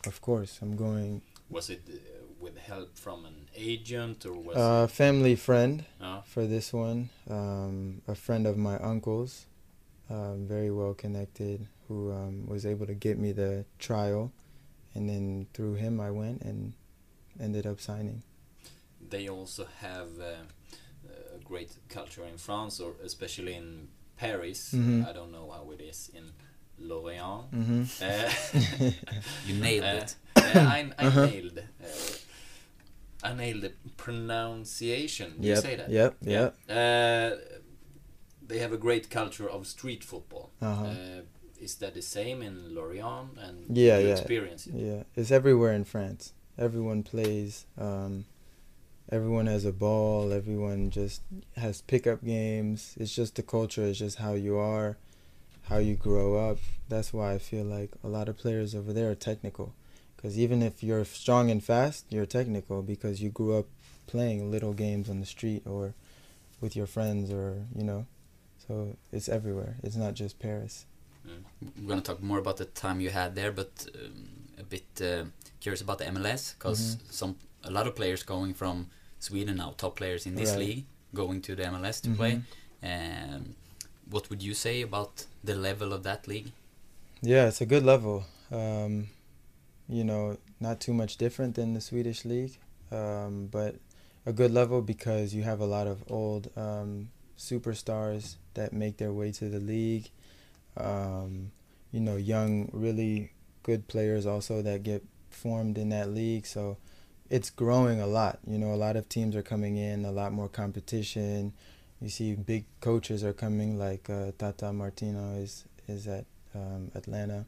[0.06, 1.22] of course, I'm going.
[1.48, 1.94] Was it uh,
[2.40, 6.04] with help from an agent or was Uh, family friend it?
[6.04, 7.10] Uh, for this one.
[7.30, 9.46] Um, a friend of my uncle's,
[10.10, 14.32] um, very well connected, who um, was able to get me the trial,
[14.94, 16.72] and then through him I went and
[17.40, 18.22] ended up signing.
[19.10, 24.72] they also have uh, a great culture in France, or especially in Paris.
[24.74, 25.06] Mhm.
[25.08, 26.24] I don't know how it is in
[26.78, 27.50] Lorient.
[27.50, 28.30] hmm Uh,
[29.46, 30.16] You nailed uh, it.
[30.36, 30.40] uh,
[30.76, 31.26] I, I Uh-huh.
[31.26, 31.58] nailed.
[31.58, 35.34] Uh, I nailed the pronunciation.
[35.40, 35.88] Do you say that?
[35.90, 36.16] Yep.
[36.22, 36.54] Yep.
[36.68, 37.30] Uh,
[38.48, 40.50] they have a great culture of street football.
[40.60, 40.84] Uh-huh.
[40.84, 41.22] Uh,
[41.60, 44.12] is that the same in Lorient and Yeah, you yeah.
[44.14, 44.74] experience it?
[44.74, 46.32] Yeah, it's everywhere in France.
[46.58, 47.66] Everyone plays.
[47.78, 48.24] Um,
[49.12, 50.32] everyone has a ball.
[50.32, 51.20] Everyone just
[51.56, 52.94] has pickup games.
[52.98, 53.84] It's just the culture.
[53.84, 54.96] It's just how you are,
[55.64, 56.58] how you grow up.
[56.88, 59.74] That's why I feel like a lot of players over there are technical.
[60.16, 63.66] Because even if you're strong and fast, you're technical because you grew up
[64.06, 65.94] playing little games on the street or
[66.60, 68.06] with your friends or, you know.
[68.66, 69.76] So it's everywhere.
[69.82, 70.86] It's not just Paris.
[71.76, 75.24] We're gonna talk more about the time you had there, but um, a bit uh,
[75.60, 77.12] curious about the MLS because Mhm.
[77.12, 78.88] some a lot of players going from
[79.22, 80.58] Sweden now, top players in this Right.
[80.58, 82.16] league, going to the MLS to Mhm.
[82.16, 82.42] play.
[82.82, 83.54] Um,
[84.10, 86.50] what would you say about the level of that league?
[87.22, 88.24] Yeah, it's a good level.
[88.50, 89.08] Um,
[89.88, 92.58] you know, not too much different than the Swedish league,
[92.90, 93.76] um, but
[94.26, 99.12] a good level because you have a lot of old um, superstars that make their
[99.12, 100.10] way to the league.
[100.76, 101.52] Um,
[101.92, 103.30] you know, young, really
[103.62, 106.46] good players also that get formed in that league.
[106.46, 106.76] So
[107.32, 108.38] it's growing a lot.
[108.46, 111.54] You know, a lot of teams are coming in, a lot more competition.
[112.00, 117.46] You see, big coaches are coming, like uh, Tata Martino is is at um, Atlanta.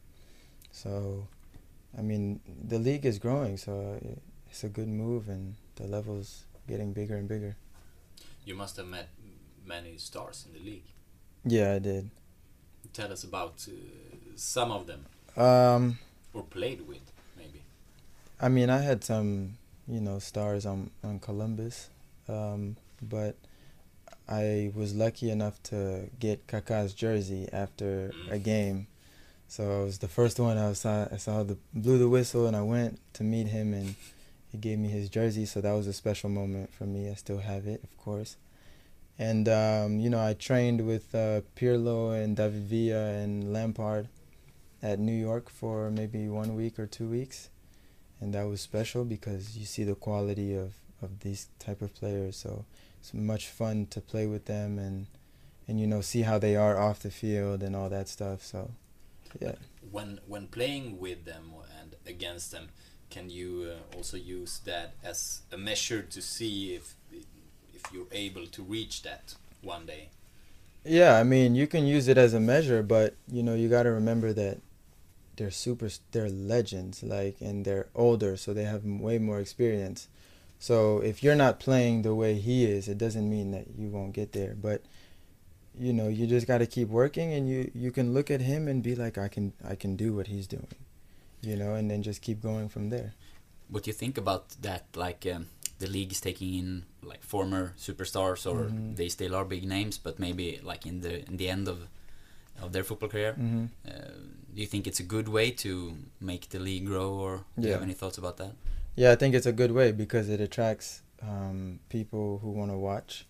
[0.72, 1.28] So,
[1.96, 2.40] I mean,
[2.72, 4.00] the league is growing, so
[4.50, 7.56] it's a good move, and the level's getting bigger and bigger.
[8.44, 9.08] You must have met
[9.66, 10.88] many stars in the league.
[11.44, 12.10] Yeah, I did.
[12.92, 13.72] Tell us about uh,
[14.36, 15.04] some of them,
[15.36, 15.98] Um,
[16.32, 17.60] or played with, maybe.
[18.40, 21.90] I mean, I had some, you know, stars on on Columbus,
[22.28, 23.36] um, but
[24.28, 28.86] I was lucky enough to get Kaká's jersey after a game.
[29.48, 31.06] So I was the first one I saw.
[31.12, 33.94] I saw the blew the whistle, and I went to meet him, and
[34.50, 35.44] he gave me his jersey.
[35.44, 37.10] So that was a special moment for me.
[37.10, 38.36] I still have it, of course.
[39.18, 44.08] And um, you know, I trained with uh, Pirlo and David Villa and Lampard
[44.82, 47.48] at New York for maybe one week or two weeks
[48.20, 52.36] and that was special because you see the quality of, of these type of players
[52.36, 52.64] so
[53.00, 55.06] it's much fun to play with them and
[55.66, 58.42] and you know see how they are off the field and all that stuff.
[58.42, 58.70] So,
[59.40, 59.52] yeah.
[59.90, 62.68] When when playing with them and against them,
[63.10, 66.94] can you uh, also use that as a measure to see if
[67.72, 70.08] if you're able to reach that one day?
[70.84, 73.84] Yeah, I mean, you can use it as a measure, but you know, you got
[73.84, 74.58] to remember that
[75.36, 80.08] they're super, they're legends, like, and they're older, so they have way more experience.
[80.58, 84.12] So if you're not playing the way he is, it doesn't mean that you won't
[84.14, 84.54] get there.
[84.54, 84.82] But
[85.78, 88.68] you know, you just got to keep working, and you you can look at him
[88.68, 90.68] and be like, I can I can do what he's doing,
[91.42, 93.14] you know, and then just keep going from there.
[93.68, 94.84] What do you think about that?
[94.94, 95.48] Like um,
[95.80, 98.96] the league is taking in like former superstars, or Mhm.
[98.96, 101.88] they still are big names, but maybe like in the in the end of
[102.62, 103.34] of their football career.
[103.38, 103.68] Mhm.
[103.86, 103.90] Uh,
[104.54, 107.72] do you think it's a good way to make the league grow, or do you
[107.72, 108.52] have any thoughts about that?
[108.96, 112.76] Yeah, I think it's a good way because it attracts um, people who want to
[112.78, 113.26] watch.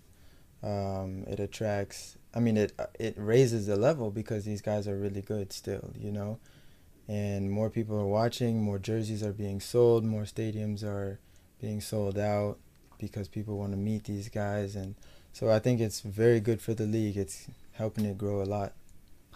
[0.63, 2.17] Um, it attracts.
[2.35, 6.11] I mean, it it raises the level because these guys are really good still, you
[6.13, 6.39] know,
[7.09, 8.63] and more people are watching.
[8.63, 10.05] More jerseys are being sold.
[10.05, 11.19] More stadiums are
[11.61, 12.59] being sold out
[12.99, 14.95] because people want to meet these guys, and
[15.33, 17.17] so I think it's very good for the league.
[17.17, 18.73] It's helping it grow a lot.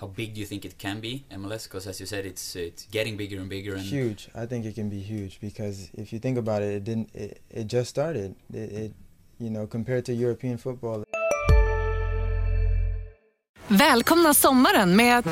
[0.01, 1.65] How big do you think it can be, MLS?
[1.65, 3.75] Because as you said, it's it's getting bigger and bigger.
[3.75, 4.29] And huge.
[4.35, 7.09] I think it can be huge because if you think about it, it didn't.
[7.15, 8.35] It, it just started.
[8.55, 8.93] It, it,
[9.41, 11.05] you know, compared to European football,
[13.69, 15.27] Välkomna sommaren med att...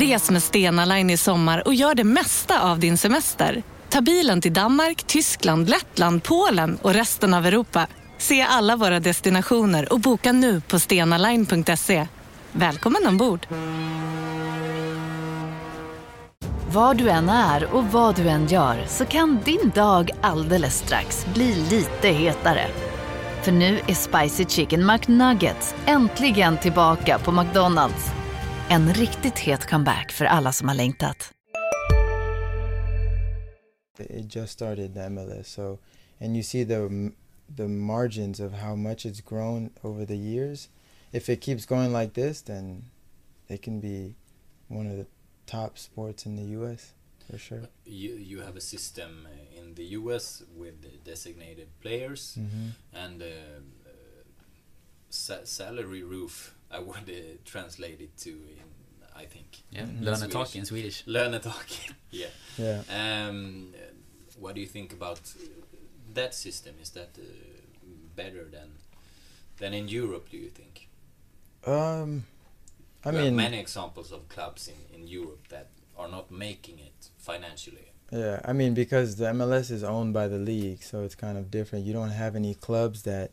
[0.00, 3.62] Res med Stena Line i sommar och gör det mesta av din semester.
[3.88, 7.86] Ta bilen till Danmark, Tyskland, Lettland, Polen och resten av Europa.
[8.18, 12.06] Se alla våra destinationer och boka nu på stenaline.se.
[12.52, 13.46] Välkommen ombord!
[16.72, 21.26] Var du än är och vad du än gör så kan din dag alldeles strax
[21.34, 22.66] bli lite hetare.
[23.42, 28.06] För nu är Spicy Chicken McNuggets äntligen tillbaka på McDonalds.
[28.68, 31.32] En riktigt het comeback för alla som har längtat.
[33.98, 35.48] it just started the MLS.
[35.48, 35.78] So,
[36.20, 37.10] and you see the
[37.56, 40.68] the margins of how much it's grown over the years.
[41.12, 42.84] If it keeps going like this, then
[43.48, 44.14] it can be
[44.68, 45.06] one of the
[45.46, 46.92] top sports in the U.S.
[47.30, 47.62] for sure.
[47.84, 50.42] You you have a system uh, in the U.S.
[50.56, 52.72] with the designated players Mhm.
[52.92, 53.90] and uh, uh,
[55.08, 56.54] sa- salary roof.
[56.70, 58.70] I would uh, translate it to in
[59.22, 59.46] I think.
[59.72, 60.04] Yeah, Mhm.
[60.04, 61.04] lönetak in Swedish.
[61.06, 61.66] Lönetak.
[62.12, 62.30] yeah.
[62.58, 62.82] Yeah.
[63.28, 63.74] Um,
[64.38, 65.20] what do you think about
[66.14, 66.74] that system?
[66.82, 67.22] Is that uh,
[68.16, 68.70] better than
[69.58, 70.30] than in Europe?
[70.30, 70.86] Do you think?
[71.66, 72.24] Um,
[73.04, 75.68] I have mean, many examples of clubs in, in Europe that
[75.98, 77.92] are not making it financially.
[78.10, 81.50] Yeah, I mean because the MLS is owned by the league, so it's kind of
[81.50, 81.84] different.
[81.84, 83.30] You don't have any clubs that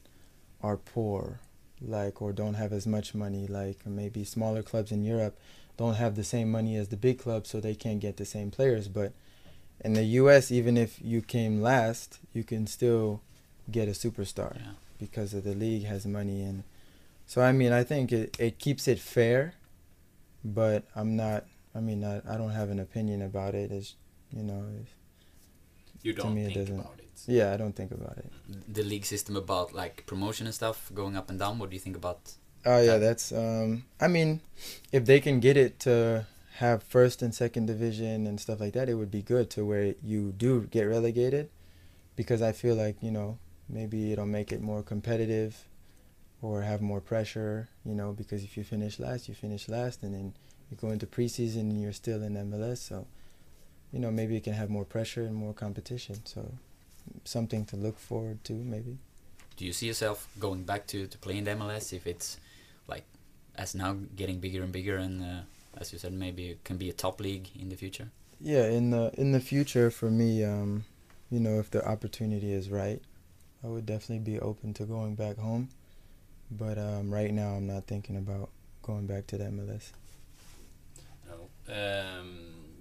[0.61, 1.39] are poor,
[1.81, 3.47] like or don't have as much money.
[3.47, 5.37] Like maybe smaller clubs in Europe
[5.77, 8.51] don't have the same money as the big clubs, so they can't get the same
[8.51, 8.87] players.
[8.87, 9.13] But
[9.83, 13.21] in the U.S., even if you came last, you can still
[13.71, 14.71] get a superstar Yeah.
[14.99, 16.63] because of the league has money and.
[17.27, 19.53] So I mean, I think it, it keeps it fair,
[20.43, 21.45] but I'm not.
[21.75, 23.71] I mean, I, I don't have an opinion about it.
[23.71, 23.95] It's
[24.31, 24.91] you know, it's,
[26.03, 27.05] You To don't me, it think doesn't- about it.
[27.27, 28.31] yeah, I don't think about it.
[28.73, 31.59] The league system about like promotion and stuff going up and down.
[31.59, 32.19] What do you think about?
[32.65, 33.31] Oh yeah, That- that's.
[33.31, 34.41] Um, I mean,
[34.91, 36.25] if they can get it to
[36.63, 39.93] have first and second division and stuff like that, it would be good to where
[40.03, 41.49] you do get relegated,
[42.15, 43.37] because I feel like you know
[43.69, 45.67] maybe it'll make it more competitive,
[46.41, 47.69] or have more pressure.
[47.85, 50.33] You know, because if you finish last, you finish last, and then
[50.69, 52.77] you go into preseason and you're still in MLS.
[52.77, 53.07] So,
[53.91, 56.25] you know, maybe it can have more pressure and more competition.
[56.25, 56.53] So,
[57.23, 58.97] something to look forward to, maybe.
[59.55, 62.37] Do you see yourself going back to to play in the MLS if it's
[62.87, 63.03] like
[63.55, 65.41] as now getting bigger and bigger and uh,
[65.79, 68.09] as you said maybe it can be a top league in the future?
[68.39, 70.85] yeah in the in the future for me um
[71.29, 73.01] you know if the opportunity is right
[73.63, 75.69] i would definitely be open to going back home
[76.51, 78.49] but um right now i'm not thinking about
[78.81, 79.91] going back to the mls
[81.27, 81.49] No.
[81.73, 82.29] Um,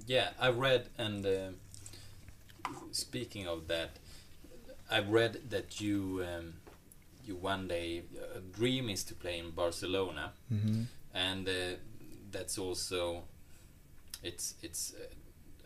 [0.07, 1.49] yeah, I read, and uh,
[2.93, 3.91] speaking of that,
[4.91, 6.55] I read that you um,
[7.25, 8.03] you one day
[8.35, 10.83] a dream is to play in Barcelona, mm-hmm.
[11.13, 11.53] and uh,
[12.31, 13.25] that's also
[14.23, 14.95] it's it's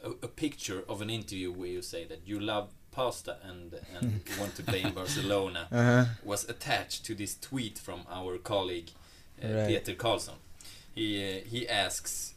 [0.03, 3.67] uh, a, a picture of an interview where you say that you love pasta and
[3.97, 4.07] and
[4.41, 8.91] want to play in Barcelona uh-huh was attached to this tweet from our colleague
[9.43, 9.69] uh, Right.
[9.69, 10.39] Peter Karlsson.
[10.95, 12.35] He uh, he asks,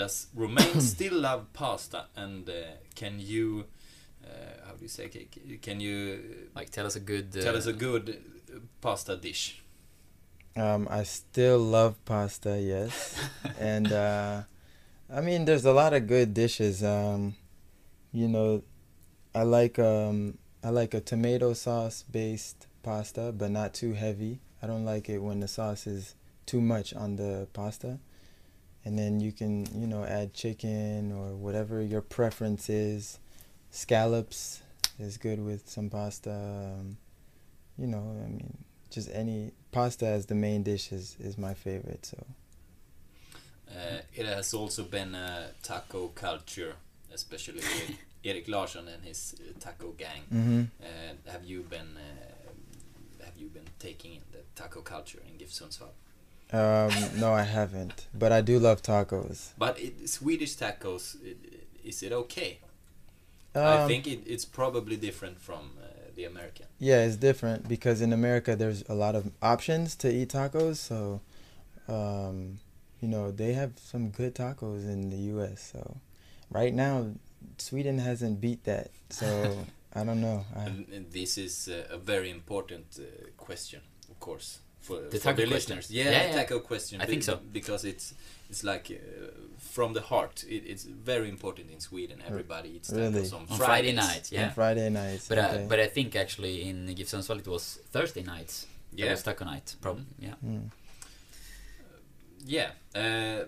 [0.00, 2.00] "Does Romain still love pasta?
[2.16, 2.54] And uh,
[3.00, 3.64] can you,
[4.24, 5.08] uh, how do you say,
[5.66, 5.98] can you
[6.56, 7.26] Like tell us a good.
[7.36, 9.44] Uh, tell us a good uh, pasta dish?"
[10.56, 13.14] Um, I still love pasta, yes,
[13.58, 14.42] and uh,
[15.16, 16.82] I mean, there's a lot of good dishes.
[16.82, 17.34] Um,
[18.12, 18.62] you know,
[19.34, 24.40] I like um, I like a tomato sauce based pasta, but not too heavy.
[24.62, 26.14] I don't like it when the sauce is
[26.46, 27.98] too much on the pasta.
[28.84, 33.18] And then you can, you know, add chicken or whatever your preference is.
[33.70, 34.62] Scallops
[34.98, 36.32] is good with some pasta.
[36.32, 36.96] Um,
[37.78, 42.06] you know, I mean, just any pasta as the main dish is, is my favorite.
[42.06, 42.26] So.
[43.70, 46.74] Uh, it has also been a taco culture,
[47.12, 50.22] especially with Eric Larsson and his uh, taco gang.
[50.32, 50.62] Mm-hmm.
[50.82, 55.50] Uh, have you been uh, have you been taking in the taco culture in GIF
[55.50, 55.94] Sundsvall?
[56.52, 59.50] Um, no, I haven't, but I do love tacos.
[59.56, 61.38] But it, Swedish tacos, it,
[61.84, 62.58] is it okay?
[63.54, 66.66] Um, I think it, it's probably different from uh, the American.
[66.78, 70.76] Yeah, it's different because in America there's a lot of options to eat tacos.
[70.76, 71.20] So,
[71.88, 72.58] um,
[73.00, 75.70] you know, they have some good tacos in the U.S.
[75.72, 75.98] So,
[76.50, 77.12] right now,
[77.58, 78.90] Sweden hasn't beat that.
[79.10, 79.26] So,
[79.94, 80.44] I don't know.
[80.56, 83.02] I, And, and this is uh, a very important uh,
[83.36, 85.90] question, of course, for The for taco the listeners.
[85.90, 86.32] Yeah, Yeah, yeah.
[86.42, 87.00] taco question.
[87.00, 87.38] I think so.
[87.52, 88.14] because it's
[88.50, 90.44] it's like uh, from the heart.
[90.48, 92.22] It, it's very important in Sweden.
[92.26, 93.20] Everybody eats Really?
[93.22, 94.46] tacos on, On Friday night, yeah.
[94.46, 95.28] On Friday nights.
[95.28, 95.64] But okay.
[95.64, 98.66] uh, but I think actually in GIF Sundsvall it was Thursday nights.
[98.92, 99.10] It Yeah.
[99.12, 99.76] was taco night.
[99.80, 100.06] Problem.
[100.18, 100.34] Yeah.
[100.44, 100.70] Mm.
[102.46, 103.44] Yeah, uh,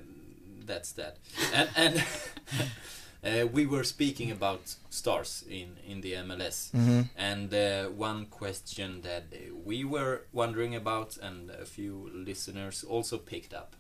[0.66, 1.16] that's that.
[1.54, 1.94] And and
[3.24, 7.08] uh, we were speaking about stars in in the MLS, Mhm.
[7.16, 9.24] and uh, one question that
[9.64, 13.76] we were wondering about, and a few listeners also picked up,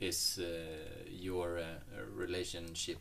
[0.00, 0.44] is uh,
[1.10, 1.64] your uh,
[2.16, 2.98] relationship.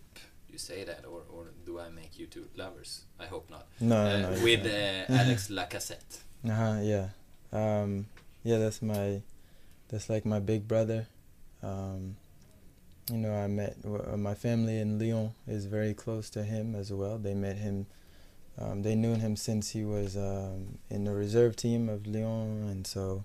[0.51, 3.01] You say that, or, or do I make you two lovers?
[3.19, 3.65] I hope not.
[3.79, 6.19] No, no, Uh, no, with uh, Alex Lacazette.
[6.45, 6.79] Uh huh.
[6.83, 7.07] Yeah.
[7.51, 8.05] Um,
[8.43, 8.59] yeah.
[8.59, 9.21] That's my.
[9.89, 11.07] That's like my big brother.
[11.63, 12.15] Um,
[13.11, 16.91] you know, I met uh, my family in Lyon is very close to him as
[16.91, 17.17] well.
[17.17, 17.85] They met him.
[18.57, 22.87] Um, they knew him since he was um, in the reserve team of Lyon, and
[22.87, 23.23] so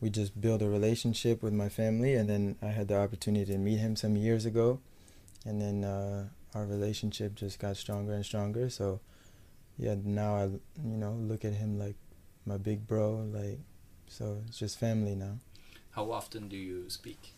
[0.00, 2.14] we just built a relationship with my family.
[2.14, 4.80] And then I had the opportunity to meet him some years ago,
[5.44, 8.70] and then uh, our relationship just got stronger and stronger.
[8.70, 9.00] So,
[9.76, 11.96] yeah, now I you know look at him like
[12.46, 13.58] my big bro, like
[14.06, 15.38] so it's just family now.
[15.90, 17.34] How often do you speak?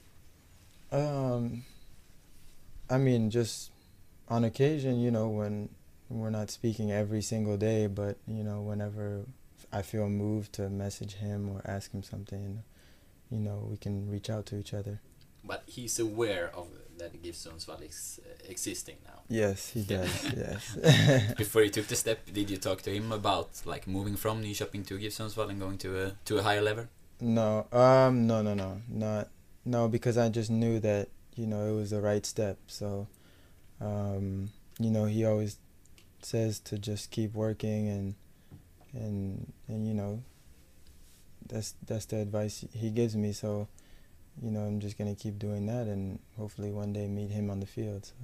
[0.93, 1.65] Um,
[2.91, 3.71] I mean, just
[4.29, 5.69] on occasion, you know, when
[6.09, 9.25] we're not speaking every single day, but you know, whenever
[9.73, 12.63] I feel moved to message him or ask him something,
[13.31, 15.01] you know, we can reach out to each other.
[15.45, 16.67] But he's aware of
[16.99, 19.21] that GIF Sundsvall is existing now.
[19.29, 20.11] Yes, he does.
[20.37, 21.35] yes.
[21.39, 24.87] Before you took the step, did you talk to him about like moving from Nyköping
[24.89, 26.87] to GIF Sundsvall and going to a to a higher level?
[27.21, 29.29] No, um, no, no, no, not
[29.65, 32.59] no, because I just knew that you know it was the right step.
[32.67, 33.09] So,
[33.81, 35.59] um, you know, he always
[36.23, 38.15] says to just keep working and
[38.93, 40.23] and and you know,
[41.49, 43.33] that's that's the advice he gives me.
[43.33, 43.69] So,
[44.43, 47.61] you know, I'm just gonna keep doing that and hopefully one day meet him on
[47.61, 48.07] the field.
[48.07, 48.15] So.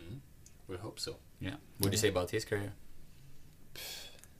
[0.00, 0.18] Mm.
[0.68, 1.16] We hope so.
[1.40, 1.56] Yeah.
[1.78, 2.72] What do you say about his career?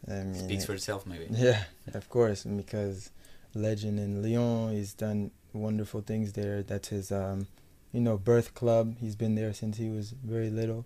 [0.07, 1.27] I mean, Speaks for itself, maybe.
[1.31, 3.11] Yeah, of course, because
[3.55, 6.63] legend in Lyon, he's done wonderful things there.
[6.63, 7.47] That's his, um,
[7.93, 8.97] you know, birth club.
[9.01, 10.85] He's been there since he was very little.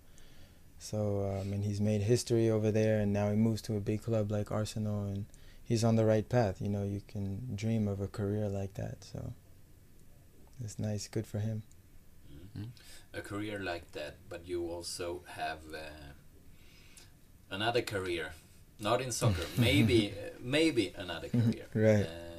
[0.78, 4.02] So, um, and he's made history over there, and now he moves to a big
[4.02, 5.26] club like Arsenal, and
[5.62, 6.60] he's on the right path.
[6.60, 9.04] You know, you can dream of a career like that.
[9.04, 9.32] So,
[10.62, 11.62] it's nice, good for him.
[12.58, 12.68] Mm.
[13.14, 16.12] A career like that, but you also have uh,
[17.50, 18.32] another career,
[18.80, 19.44] not in soccer.
[19.58, 21.66] maybe, uh, maybe another career.
[21.74, 22.06] Right.
[22.06, 22.31] Um,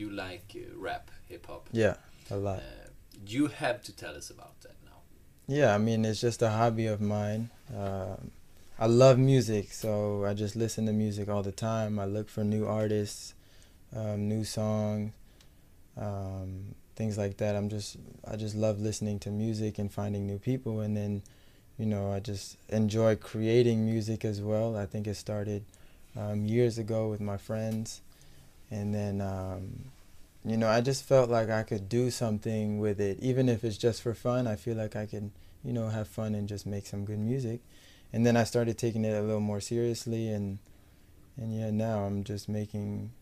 [0.00, 1.68] you like uh, rap, hip hop.
[1.70, 1.96] Yeah,
[2.30, 2.58] a lot.
[2.58, 2.88] Uh,
[3.26, 5.02] you have to tell us about that now.
[5.46, 7.50] Yeah, I mean, it's just a hobby of mine.
[7.76, 8.30] Um,
[8.78, 11.98] I love music, so I just listen to music all the time.
[11.98, 13.34] I look for new artists,
[13.94, 15.12] um, new songs,
[15.98, 17.54] um, things like that.
[17.54, 21.22] I'm just, I just love listening to music and finding new people, and then,
[21.78, 24.76] you know, I just enjoy creating music as well.
[24.76, 25.64] I think it started
[26.16, 28.00] um, years ago with my friends,
[28.70, 29.84] and then, um,
[30.44, 33.76] you know, I just felt like I could do something with it, even if it's
[33.76, 34.46] just for fun.
[34.46, 35.32] I feel like I can,
[35.64, 37.60] you know, have fun and just make some good music.
[38.12, 40.58] And then I started taking it a little more seriously, and
[41.36, 43.12] and yeah, now I'm just making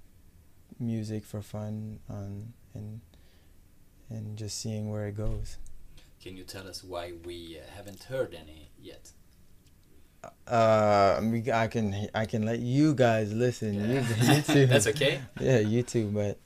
[0.78, 3.00] music for fun, on and
[4.08, 5.58] and just seeing where it goes.
[6.22, 9.12] Can you tell us why we uh, haven't heard any yet?
[10.46, 11.20] Uh,
[11.52, 13.74] I, can I can let you guys listen.
[13.74, 14.34] You, Yeah.
[14.36, 14.66] you too.
[14.72, 15.20] That's okay.
[15.40, 16.10] Yeah, you too.
[16.12, 16.38] But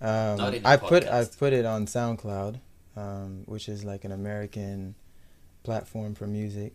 [0.00, 2.60] Um, in put I put it on SoundCloud,
[2.96, 4.94] um, which is like an American
[5.62, 6.74] platform for music.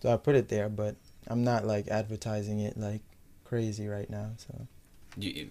[0.00, 0.96] So I put it there, but
[1.28, 3.02] I'm not like advertising it like
[3.44, 4.30] crazy right now.
[4.36, 4.66] So
[5.18, 5.48] Do you,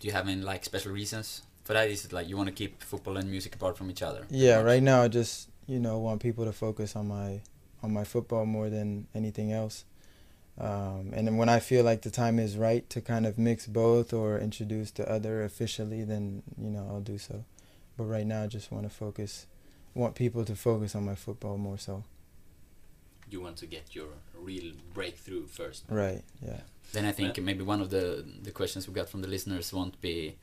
[0.00, 1.88] do you have any like special reasons for that?
[1.88, 4.26] Is it like you want to keep football and music apart from each other?
[4.30, 7.40] yeah, right now I just you know want people to focus on my
[7.82, 9.84] on my football more than anything else.
[10.58, 13.66] Um, and then when I feel like the time is right to kind of mix
[13.66, 17.44] both or introduce the other officially, then you know I'll do so.
[17.96, 19.46] But right now, I just want to focus,
[19.94, 22.04] want people to focus on my football more so.
[23.30, 25.84] You want to get your real breakthrough first.
[25.88, 26.22] Right.
[26.44, 26.60] Yeah.
[26.92, 30.00] Then I think maybe one of the the questions we got from the listeners won't
[30.00, 30.36] be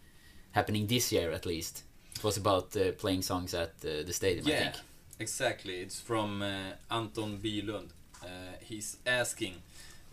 [0.51, 1.83] happening this year at least.
[2.15, 4.45] It was about uh, playing songs at uh, the stadium.
[4.47, 4.75] I Yeah, think.
[5.19, 5.75] Exactly.
[5.81, 7.89] It's from uh, Anton Bylund.
[8.23, 8.27] Uh,
[8.61, 9.55] he's asking,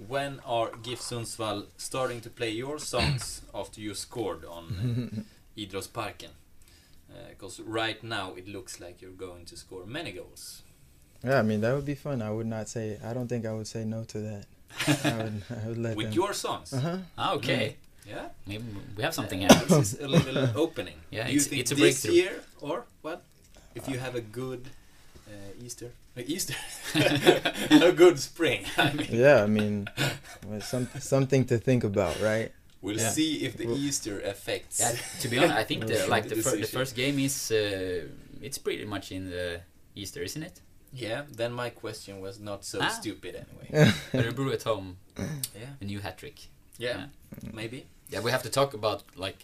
[0.09, 5.21] when are GIF Sundsvall starting to play your songs after you scored on uh,
[5.61, 6.31] Idrottsparken?
[7.29, 10.63] Because right now it looks like you're going to score many goals.
[11.23, 12.23] Yeah, I mean that would be fun.
[12.23, 12.99] I would not say.
[13.05, 14.45] I don't think I would say no to that.
[15.05, 15.43] I would.
[15.65, 16.15] I would let With them.
[16.15, 16.73] your songs?
[16.73, 16.97] Uh huh.
[17.19, 17.77] Ah, okay.
[18.09, 18.29] Yeah.
[18.47, 18.65] Maybe
[18.97, 19.65] we have something Uh, here.
[19.79, 20.97] this is a little opening.
[21.11, 22.15] Yeah, Do you it's- think it's a this breakthrough.
[22.15, 23.23] year or what?
[23.75, 24.71] If you have a good
[25.33, 26.55] uh, Easter, uh, Easter,
[27.91, 28.65] a good spring.
[28.77, 29.89] I mean, Yeah, I mean,
[30.47, 32.51] well, some something to think about, right?
[32.83, 33.11] we'll Yeah.
[33.11, 34.81] see if the Easter affects.
[34.81, 38.09] Yeah, to be honest, I think the, like the, fir- the first game is uh,
[38.47, 39.61] it's pretty much in the
[39.95, 40.61] Easter, isn't it?
[40.95, 42.89] Yeah, then my question was not so Ah.
[42.89, 43.93] stupid anyway.
[44.13, 44.97] Örebro at home,
[45.55, 46.39] Yeah, a new hat trick.
[46.79, 47.07] yeah,
[47.53, 47.87] maybe.
[48.11, 49.39] Yeah, we have to talk about like,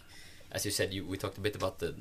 [0.51, 1.93] as you said, you we talked a bit about the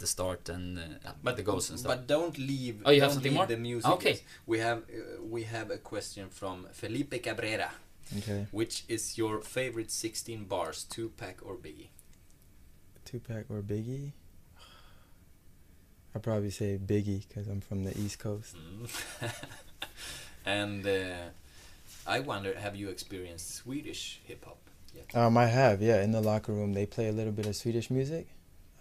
[0.00, 1.92] the start and uh, But the goals and stuff.
[1.92, 2.82] But don't leave.
[2.84, 3.46] Oh, you have don't something leave more?
[3.46, 3.90] The music.
[3.92, 4.12] Okay.
[4.12, 4.22] yet.
[4.46, 7.70] We have uh, we have a question from Felipe Cabrera.
[8.18, 8.46] Okay.
[8.50, 11.90] Which is your favorite 16 bars, Tupac or biggie?
[13.04, 14.12] Tupac or Biggie?
[16.14, 18.56] I'd probably say Biggie because I'm from the East Coast.
[18.56, 19.32] Mm.
[20.44, 21.30] and uh,
[22.06, 24.58] I wonder, have you experienced Swedish hip hop
[24.94, 25.14] yet?
[25.14, 26.02] Um, I have, yeah.
[26.02, 28.28] In the locker room, they play a little bit of Swedish music.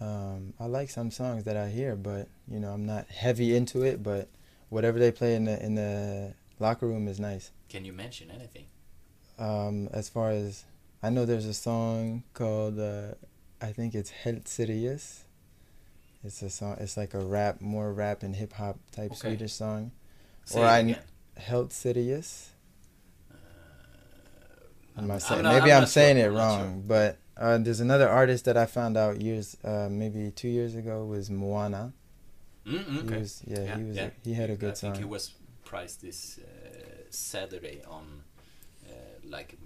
[0.02, 3.84] Um, I like some songs that I hear, but you know, I'm not heavy into
[3.84, 4.02] it.
[4.02, 4.30] But
[4.70, 7.52] whatever they play in the in the locker room is nice.
[7.68, 8.66] Can you mention anything?
[9.38, 10.64] Um, as far as
[11.04, 13.14] I know, there's a song called uh,
[13.62, 15.26] I think it's Helt Serious.
[16.24, 16.76] It's a song.
[16.80, 19.16] It's like a rap, more rap and hip hop type Okay.
[19.20, 19.92] Swedish song.
[20.46, 21.00] Say or I again.
[21.38, 22.52] Helt Serious.
[24.98, 28.10] I'm not I'm not- maybe I'm I'm, saying sure, it wrong, but uh, there's another
[28.10, 31.94] artist that I found out years, uh, maybe two years ago, was Moana.
[32.66, 33.20] Mm, He okay.
[33.20, 35.34] was, yeah, he was, a, he had a good I think he was
[35.64, 38.24] prized this uh, Saturday on
[38.86, 39.58] uh, like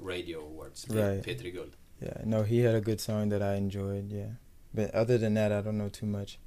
[0.00, 0.86] radio awards.
[0.90, 1.22] Right.
[1.22, 1.76] P3 Guld.
[2.02, 4.10] Yeah, no, he had a good song that I enjoyed.
[4.10, 4.32] Yeah,
[4.74, 6.38] but other than that, I don't know too much.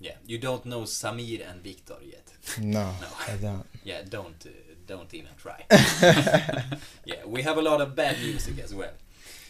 [0.00, 2.32] Yeah, you don't know Samir and Viktor yet.
[2.58, 3.08] No, No.
[3.28, 3.66] I don't.
[3.84, 4.50] Yeah, don't uh,
[4.86, 5.64] don't even try.
[7.04, 8.94] yeah, we have a lot of bad music as well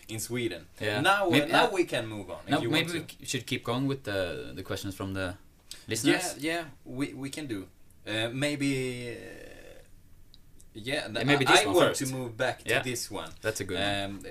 [0.08, 0.66] in Sweden.
[0.80, 1.00] Yeah.
[1.02, 2.40] Now, uh, Maybe- now uh, we can move on.
[2.46, 5.20] If no, you maybe want we should keep going with the the questions from the
[5.20, 5.34] Yeah,
[5.88, 6.36] listeners.
[6.38, 7.66] yeah, we we can do.
[8.06, 8.70] Uh, maybe.
[9.10, 9.14] Uh,
[10.74, 12.10] yeah, Yeah, maybe I, this I one want first.
[12.10, 12.82] to move back to Yeah.
[12.84, 13.30] this one.
[13.42, 14.04] That's a good one.
[14.04, 14.24] Um,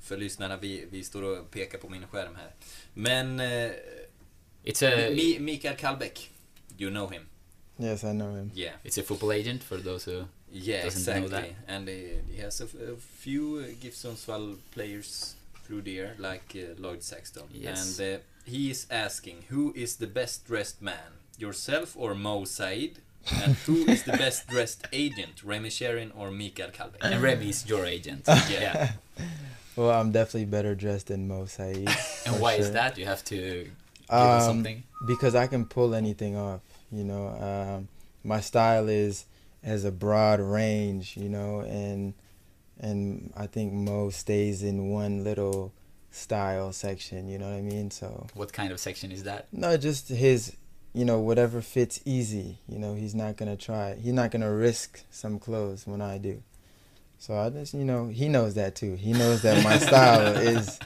[0.00, 2.50] för lyssnarna, vi, vi står och pekar på min skärm här.
[2.94, 3.70] Men eh,
[4.64, 6.30] It's a Mi, Mikael Kallbäck,
[6.78, 7.22] you know him?
[7.78, 8.50] Yes, I know him.
[8.54, 8.74] Yeah.
[8.84, 10.24] it's a football agent for those who
[10.54, 11.44] Yeah, doesn't know that.
[11.44, 11.56] exactly.
[11.68, 11.92] And uh,
[12.34, 15.34] he has a, f- a few uh, GIF Sundsvall players
[15.64, 17.44] through the year, like uh, Lloyd Saxton.
[17.52, 17.98] Yes.
[17.98, 21.10] And uh, he is asking, who is the best dressed man?
[21.38, 22.98] Yourself or Mo Saeid?
[23.42, 25.42] And who is the best dressed agent?
[25.42, 26.98] Remy Sherin or Mikael Kallbäck?
[27.02, 28.24] And Remy is your agent.
[28.50, 28.92] Yeah.
[29.76, 31.88] Well, I'm definitely better dressed than Mo Saeid.
[32.26, 32.96] And for why is that?
[32.96, 33.72] You have to give
[34.08, 34.82] us Um, something.
[35.06, 36.60] because I can pull anything off.
[36.92, 37.88] You know, um,
[38.22, 39.24] my style is
[39.64, 41.16] has a broad range.
[41.16, 42.14] You know, and
[42.80, 45.72] and I think Mo stays in one little
[46.10, 47.28] style section.
[47.28, 47.90] You know what I mean?
[47.90, 49.48] So What kind of section is that?
[49.52, 50.56] no, just his.
[50.96, 52.58] You know, whatever fits easy.
[52.68, 53.96] You know, he's not gonna try.
[53.96, 56.40] He's not gonna risk some clothes when I do.
[57.18, 58.94] So I just, you know, he knows that too.
[58.94, 60.78] He knows that my style is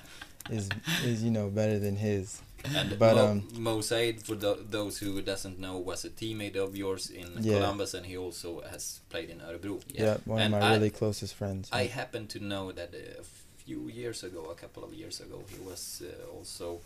[0.48, 0.70] is
[1.04, 2.40] is you know better than his.
[2.64, 6.56] And But, Mo, um, Mo Saeid, for tho- those who doesn't know, was a teammate
[6.56, 7.54] of yours in Yeah.
[7.58, 9.80] Columbus, and he also has played in Örebro.
[9.94, 11.68] Yeah, one And of my I- really closest friends.
[11.72, 13.24] I happen to know that uh, a
[13.64, 16.80] few years ago, a couple of years ago, he was uh, also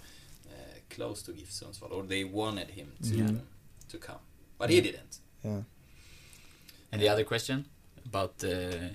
[0.51, 0.55] uh,
[0.91, 3.31] close to GIF Sundsvall, or they wanted him to Yeah.
[3.89, 4.21] to come,
[4.59, 5.19] but he didn't.
[5.45, 5.63] yeah.
[6.93, 7.65] And the other question
[8.05, 8.89] about uh,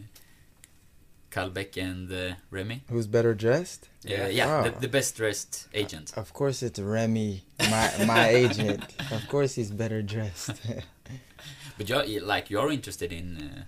[1.38, 2.82] Kallbäck and uh, Remy.
[2.90, 3.90] Who's better dressed?
[4.04, 4.64] Yeah, yeah, Oh.
[4.70, 6.14] the, the best dressed agent.
[6.18, 8.84] Of course, it's Remy, my my agent.
[9.12, 10.52] Of course, he's better dressed.
[11.78, 13.64] But you're like you're interested in uh,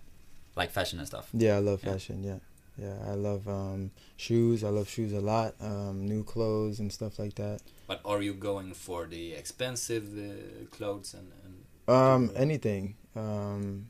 [0.56, 1.30] like fashion and stuff.
[1.34, 1.92] yeah, I love Yeah.
[1.94, 2.24] fashion.
[2.24, 2.40] Yeah,
[2.86, 4.64] yeah, I love um, shoes.
[4.64, 5.54] I love shoes a lot.
[5.62, 7.60] Um, new clothes and stuff like that.
[7.88, 11.56] But are you going for the expensive uh, clothes and, and
[11.88, 12.96] Um, anything.
[13.16, 13.90] Um,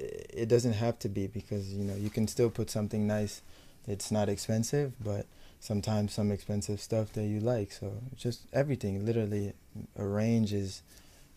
[0.00, 3.42] it, doesn't have to be because you know you can still put something nice.
[3.86, 5.26] It's not expensive, but
[5.58, 7.72] sometimes some expensive stuff that you like.
[7.72, 9.04] So just everything.
[9.04, 9.52] Literally,
[9.96, 10.82] a range is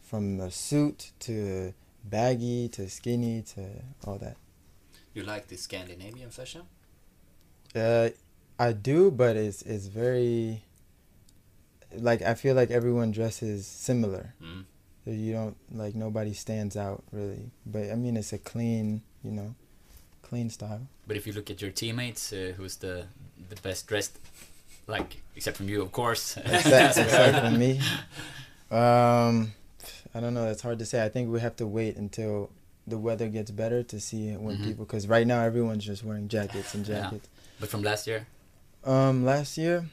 [0.01, 3.61] from a suit to baggy to skinny to
[4.05, 4.37] all that.
[5.13, 6.63] you like the Scandinavian fashion?
[7.75, 8.09] Uh,
[8.59, 10.63] I do, but it's it's very.
[11.95, 14.33] Like I feel like everyone dresses similar.
[14.41, 14.65] Mm.
[15.05, 17.51] You don't like nobody stands out really.
[17.65, 19.53] But I mean, it's a clean, you know,
[20.21, 20.87] clean style.
[21.07, 23.07] But if you look at your teammates, uh, who's the
[23.49, 24.17] the best dressed,
[24.87, 26.37] like except from you, of course.
[26.45, 27.79] Except, except for me.
[28.71, 29.53] Um,
[30.15, 30.47] I don't know.
[30.49, 31.03] It's hard to say.
[31.05, 32.49] I think we have to wait until
[32.87, 34.63] the weather gets better to see when Mhm.
[34.63, 34.85] people.
[34.85, 37.01] Because right now everyone's just wearing jackets and Yeah.
[37.03, 37.27] jackets.
[37.59, 38.25] But from last year,
[38.83, 39.85] Um, last year,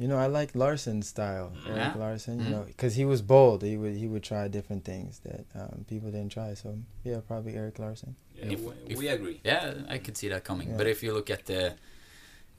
[0.00, 1.50] you know, I like Larsson's style.
[1.66, 1.72] Yeah?
[1.76, 2.50] Eric Larsson, you Mhm.
[2.54, 3.58] know, because he was bold.
[3.70, 6.54] He would he would try different things that um, people didn't try.
[6.62, 6.68] So
[7.08, 8.12] yeah, probably Eric Larsson.
[8.36, 9.38] Yeah, If- we, if- we agree.
[9.50, 10.68] yeah, I could see that coming.
[10.70, 10.78] Yeah.
[10.80, 11.62] But if you look at the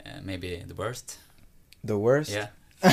[0.06, 1.08] uh, maybe the worst,
[1.84, 2.32] The worst.
[2.32, 2.48] yeah,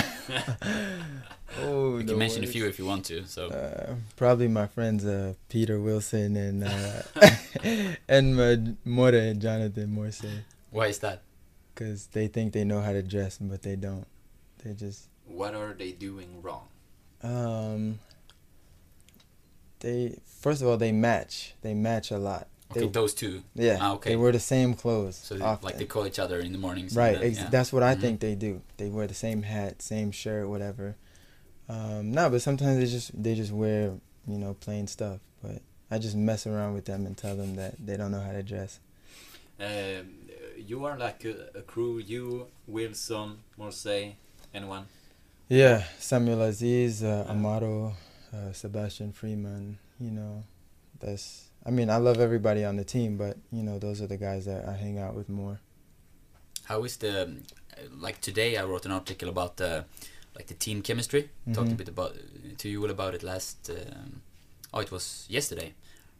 [1.61, 3.27] oh, you the can mention a few if you want to.
[3.27, 7.03] So Uh, probably my friends uh, Peter Wilson and uh,
[8.09, 8.53] and my
[8.85, 11.23] More Jonathan Morsay, why is that?
[11.75, 14.07] because they think they know how to dress, but they don't.
[14.65, 16.69] They just What are they doing wrong?
[17.23, 17.99] um.
[19.81, 21.55] They first of all they match.
[21.63, 22.49] They match a lot.
[22.71, 23.43] Okay, They- those two.
[23.55, 23.79] Yeah.
[23.81, 24.11] Ah, okay.
[24.11, 25.17] They wear the same clothes.
[25.17, 26.95] So they, like they call each other in the mornings.
[26.97, 27.15] Right.
[27.15, 27.49] then- Ex- yeah.
[27.49, 28.01] That's what I Mhm.
[28.01, 28.61] think they do.
[28.77, 30.97] They wear the same hat, same shirt, whatever.
[31.69, 33.95] Um, no, but sometimes they just they just wear
[34.27, 35.21] you know plain stuff.
[35.43, 38.33] But I just mess around with them and tell them that they don't know how
[38.33, 38.81] to dress.
[39.61, 40.19] Um,
[40.57, 41.99] you are like a, a crew.
[41.99, 44.15] You, Wilson, Morsay,
[44.59, 44.85] anyone?
[45.49, 47.33] Yeah, Samuel Aziz, uh, Yeah.
[47.35, 47.93] Amaro,
[48.35, 49.79] uh, Sebastian Freeman.
[49.99, 50.45] You know,
[51.01, 51.27] that's.
[51.69, 54.45] I mean, I love everybody on the team, but you know, those are the guys
[54.51, 55.57] that I hang out with more.
[56.65, 57.15] How is the
[58.07, 58.51] like today?
[58.61, 59.85] I wrote an article about the
[60.37, 61.23] like the team chemistry.
[61.53, 62.13] Talked a bit about
[62.59, 63.71] to you all about it last.
[63.71, 64.21] Um,
[64.75, 65.73] oh, it was yesterday.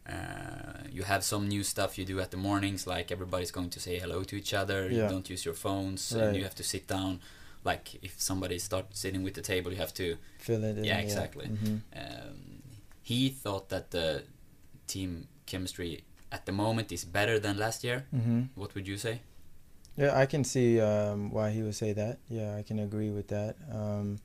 [0.09, 3.79] Uh, you have some new stuff you do at the mornings, like everybody's going to
[3.81, 4.89] say hello to each other.
[4.89, 6.25] You don't use your phones, Right.
[6.25, 7.21] and you have to sit down.
[7.65, 10.17] Like if somebody starts sitting with the table, you have to.
[10.39, 10.79] fill it.
[10.79, 11.47] in, Yeah, exactly.
[11.47, 12.63] hmm Um,
[13.03, 14.23] he thought that the
[14.87, 18.07] team chemistry at the moment is better than last year.
[18.11, 19.21] hmm What would you say?
[19.97, 22.19] Yeah, I can see um, why he would say that.
[22.29, 23.57] Yeah, I can agree with that.
[23.73, 24.21] Um,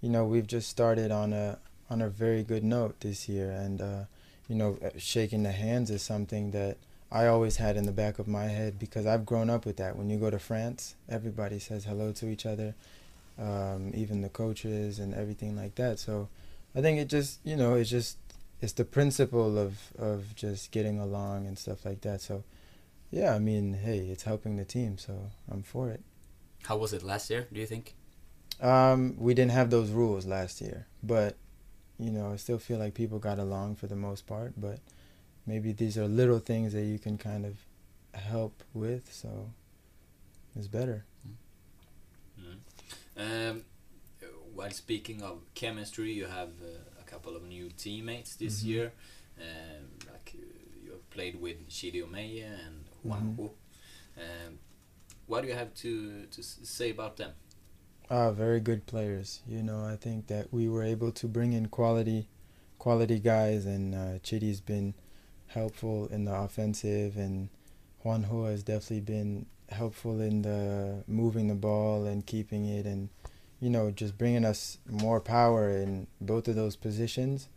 [0.00, 1.58] you know, we've just started on a
[1.88, 4.04] on a very good note this year, and uh,
[4.48, 6.76] you know, shaking the hands is something that
[7.12, 9.96] I always had in the back of my head because I've grown up with that.
[9.96, 12.74] When you go to France, everybody says hello to each other,
[13.38, 15.98] um, even the coaches and everything like that.
[15.98, 16.28] So,
[16.74, 18.16] I think it just you know it's just
[18.60, 22.20] it's the principle of of just getting along and stuff like that.
[22.22, 22.44] So.
[23.14, 26.02] Yeah, I mean, hey, it's helping the team, so I'm for it.
[26.62, 27.46] How was it last year?
[27.52, 27.94] Do you think?
[28.58, 31.36] Um, we didn't have those rules last year, but
[31.98, 34.54] you know, I still feel like people got along for the most part.
[34.56, 34.78] But
[35.46, 37.56] maybe these are little things that you can kind of
[38.14, 39.50] help with, so
[40.56, 41.04] it's better.
[42.38, 42.56] Mm.
[43.16, 43.64] Um,
[44.54, 48.66] while speaking of chemistry, you have uh, a couple of new teammates this Mhm.
[48.66, 48.92] year.
[49.38, 53.50] Um, like uh, you have played with Chidi Omeje and Juan Mhm.
[54.18, 54.58] Um,
[55.26, 57.32] what do you have to to s- say about them?
[58.10, 59.40] Ah, very good players.
[59.48, 62.28] You know, I think that we were able to bring in quality,
[62.78, 64.92] quality guys, and uh, Chidi's been
[65.52, 67.48] helpful in the offensive, and
[68.04, 73.08] Juanjo has definitely been helpful in the moving the ball and keeping it, and
[73.60, 77.48] you know, just bringing us more power in both of those positions,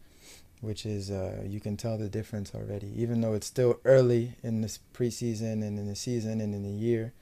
[0.62, 2.92] which is uh, you can tell the difference already.
[2.96, 6.70] Even though it's still early in this preseason and in the season and in the
[6.70, 7.14] year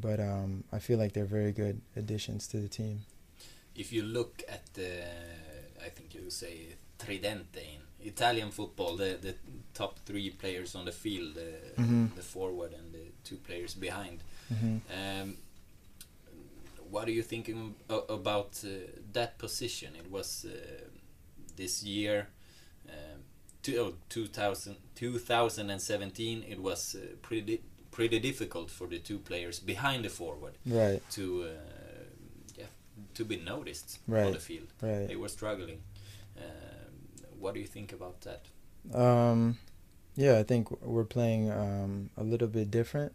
[0.00, 3.02] but um, I feel like they're very good additions to the team.
[3.74, 5.04] If you look at the,
[5.84, 9.34] I think you say Tridente Italian football, the the
[9.74, 12.14] top three players on the field, uh, Mhm.
[12.16, 14.18] the forward and the two players behind.
[14.48, 15.36] hmm Um,
[16.90, 18.68] what are you thinking about uh,
[19.12, 19.94] that position?
[19.96, 20.50] It was uh,
[21.56, 22.26] this year,
[22.88, 23.20] um,
[23.62, 26.42] two, oh, 2000, 2017.
[26.48, 31.00] It was uh, predi- pretty difficult for the two players behind the forward Right.
[31.10, 31.48] to uh,
[32.58, 32.66] yeah
[33.14, 34.68] to be noticed on the field.
[34.82, 35.06] Right.
[35.08, 35.82] They were struggling.
[37.40, 38.42] What do you think about that?
[38.94, 39.58] Um,
[40.14, 43.12] yeah, I think we're playing um, a little bit different,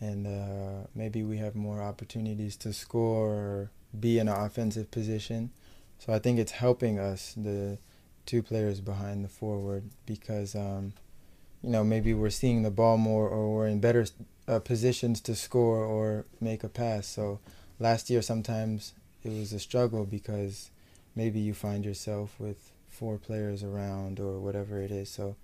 [0.00, 5.50] and uh, maybe we have more opportunities to score or be in an offensive position.
[5.98, 7.78] So I think it's helping us, the
[8.26, 10.92] two players behind the forward, because um,
[11.62, 14.04] you know maybe we're seeing the ball more, or we're in better
[14.46, 17.06] uh, positions to score or make a pass.
[17.06, 17.40] So
[17.78, 18.92] last year sometimes
[19.24, 20.70] it was a struggle because
[21.14, 25.08] maybe you find yourself with four players around or whatever it is.
[25.18, 25.36] So,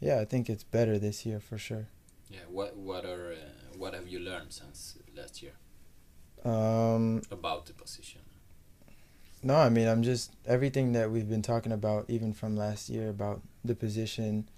[0.00, 1.86] yeah, I think it's better this year for sure.
[2.30, 2.46] Yeah.
[2.58, 5.54] What what are uh, what have you learned since last year
[6.44, 8.22] Um, about the position?
[9.42, 13.08] no, I mean, I'm just everything that we've been talking about, even from last year,
[13.08, 14.48] about the position.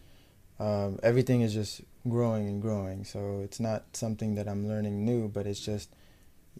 [0.58, 3.04] Um, everything is just growing and growing.
[3.04, 5.88] So it's not something that I'm learning new, but it's just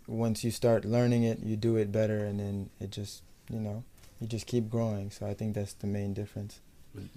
[0.07, 3.85] once you start learning it, you do it better, and then it just you know
[4.21, 5.11] you just keep growing.
[5.11, 6.61] So I think that's the main difference.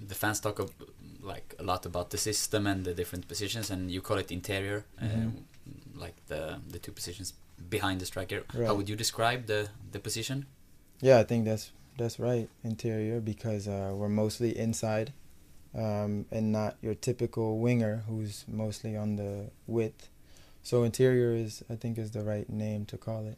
[0.07, 0.71] The fans talk of,
[1.21, 4.85] like a lot about the system and the different positions, and you call it interior,
[5.01, 5.13] Mhm.
[5.13, 5.45] um,
[5.95, 7.33] like the the two positions
[7.69, 8.43] behind the striker.
[8.53, 8.67] Right.
[8.67, 10.45] How would you describe the the position?
[11.01, 12.47] Yeah, I think that's that's right.
[12.63, 15.11] Interior because uh, we're mostly inside,
[15.73, 20.09] um, and not your typical winger who's mostly on the width.
[20.63, 23.37] So interior is I think is the right name to call it.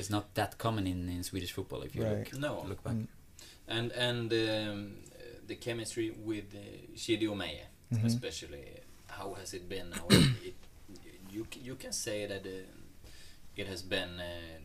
[0.00, 1.82] Because not that common in, in Swedish football.
[1.82, 2.32] If you Right.
[2.32, 2.64] look No.
[2.68, 2.94] look back.
[2.94, 3.06] Mm.
[3.68, 4.96] And and um,
[5.46, 8.04] the chemistry with uh, Chidi Omeje, Mhm.
[8.06, 8.64] especially,
[9.08, 10.06] how has it been now?
[10.48, 10.54] it,
[11.30, 14.58] you you can say that uh, it has been uh,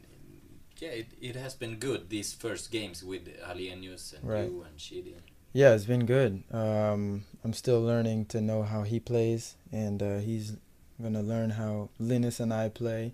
[0.81, 4.49] yeah it, it has been good these first games with Hallenius and Right.
[4.49, 5.13] you and Chidi.
[5.53, 6.43] Yeah, it's been good.
[6.51, 10.53] Um, I'm still learning to know how he plays, and uh, he's
[11.01, 13.13] gonna learn how Linus and I play.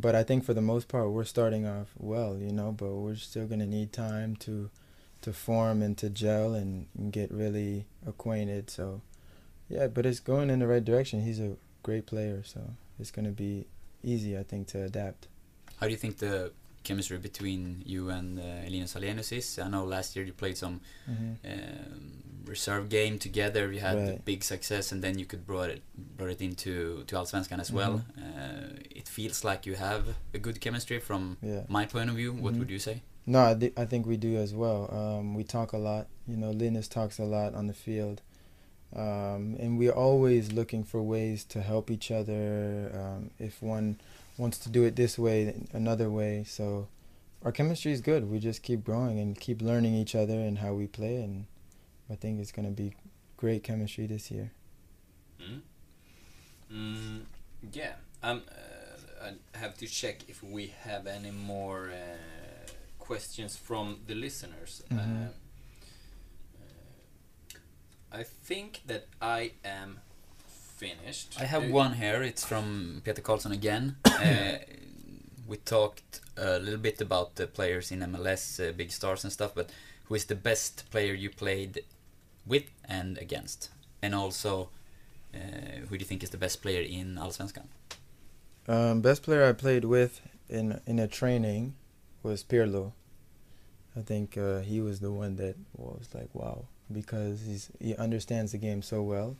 [0.00, 2.70] But I think for the most part, we're starting off well, you know.
[2.72, 4.70] But we're still gonna need time to
[5.22, 8.70] to form and to gel and, and get really acquainted.
[8.70, 9.02] So,
[9.68, 11.22] yeah, but it's going in the right direction.
[11.22, 12.60] He's a great player, so
[12.98, 13.66] it's gonna be
[14.02, 15.28] easy, I think, to adapt.
[15.78, 19.58] How do you think the chemistry between you and uh, Hallenius is?
[19.58, 23.70] I know last year you played some hmm um, reserve game together.
[23.70, 24.24] You had Right.
[24.24, 25.82] big success, and then you could brought it
[26.16, 27.94] brought it into to Allsvenskan as well.
[28.18, 28.89] Uh, it
[29.20, 30.04] feels like you have
[30.34, 31.64] a good chemistry from Yeah.
[31.68, 32.32] my point of view.
[32.32, 32.58] What Mhm.
[32.60, 33.02] would you say?
[33.26, 34.92] No, I, thi- I think we do as well.
[34.92, 36.06] Um, we talk a lot.
[36.26, 38.22] You know, Linus talks a lot on the field.
[38.92, 42.90] Um, and we're always looking for ways to help each other.
[42.94, 44.00] Um, if one
[44.36, 46.44] wants to do it this way, then another way.
[46.44, 46.88] So
[47.44, 48.28] our chemistry is good.
[48.30, 51.16] We just keep growing and keep learning each other and how we play.
[51.22, 51.46] And
[52.08, 52.94] I think it's going to be
[53.36, 54.50] great chemistry this year.
[55.40, 55.60] Mm.
[56.72, 57.20] Mm,
[57.72, 58.54] yeah, um, uh,
[59.22, 62.16] I have to check if we have any more uh,
[62.98, 64.82] questions from the listeners.
[64.90, 64.98] Mhm.
[64.98, 65.28] Uh,
[68.14, 70.00] uh, I think that I am
[70.78, 71.36] finished.
[71.40, 72.22] I have Uh, one here.
[72.22, 73.96] It's from Peter Carlson again.
[74.04, 74.58] uh,
[75.46, 79.52] we talked a little bit about the players in MLS, uh, big stars and stuff,
[79.54, 79.70] but
[80.08, 81.84] who is the best player you played
[82.46, 83.70] with and against?
[84.02, 84.70] And also,
[85.34, 85.38] uh,
[85.88, 87.66] who do you think is the best player in Allsvenskan?
[88.68, 91.74] Um, best player I played with in in a training
[92.22, 92.92] was Pirlo.
[93.96, 98.52] I think uh, he was the one that was like wow because he's he understands
[98.52, 99.36] the game so well.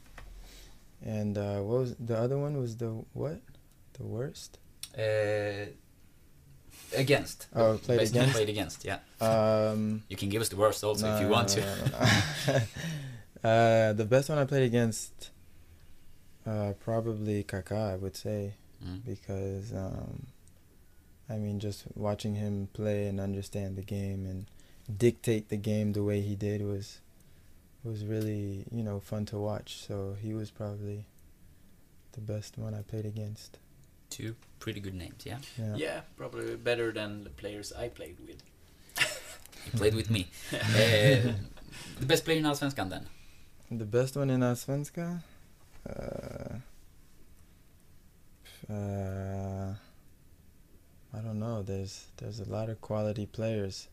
[1.03, 2.57] And uh, what was the other one?
[2.59, 3.41] Was the what?
[3.95, 4.59] The worst?
[4.97, 5.71] Uh,
[6.97, 7.47] against.
[7.55, 8.35] Oh, played against?
[8.35, 8.99] Played against, yeah.
[9.21, 11.61] Um, You can give us the worst also if you no, want to.
[11.61, 12.61] no, no,
[13.43, 13.49] no.
[13.49, 15.31] uh, the best one I played against,
[16.47, 18.55] uh, probably Kaká, I would say.
[18.85, 19.05] Mm.
[19.05, 20.27] because um,
[21.29, 24.47] I mean, just watching him play and understand the game and
[24.99, 27.01] dictate the game the way he did was
[27.85, 29.77] was really you know fun to watch.
[29.87, 31.05] So he was probably
[32.13, 33.59] the best one I played against.
[34.09, 35.39] Two pretty good names, yeah.
[35.57, 35.77] Yeah.
[35.77, 38.43] Yeah, probably better than the players I played with.
[39.67, 40.27] You played with me.
[40.55, 41.37] Uh,
[42.01, 43.07] the best player in Allsvenskan then?
[43.71, 45.21] The best one in Allsvenskan.
[45.87, 46.61] Uh,
[48.69, 49.75] uh,
[51.17, 51.63] I don't know.
[51.63, 53.89] There's there's a lot of quality players.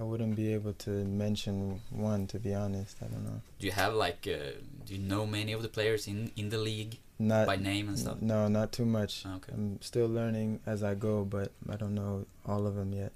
[0.00, 2.96] I wouldn't be able to mention one to be honest.
[3.02, 3.40] I don't know.
[3.58, 4.52] Do you have like, uh,
[4.86, 7.98] do you know many of the players in, in the league Not by name and
[7.98, 8.22] stuff?
[8.22, 9.26] No, not too much.
[9.26, 9.52] Okay.
[9.52, 13.10] I'm still learning as I go, but I don't know all of them yet.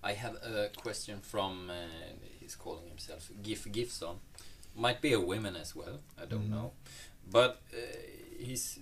[0.00, 1.74] I have a question from, uh,
[2.38, 4.18] he's calling himself Gif Gifson.
[4.76, 6.50] Might be a woman as well, I don't Mhm.
[6.50, 6.72] know.
[7.28, 7.78] But uh,
[8.38, 8.78] he's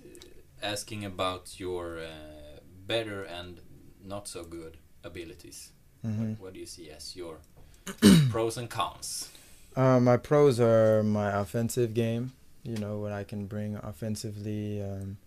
[0.61, 3.59] asking about your uh, better and
[4.03, 5.71] not so good abilities.
[6.05, 6.29] Mhm.
[6.29, 7.37] What, what do you see as your
[8.29, 9.29] pros and cons?
[9.75, 12.33] Uh, my pros are my offensive game.
[12.63, 15.17] You know what I can bring offensively, um,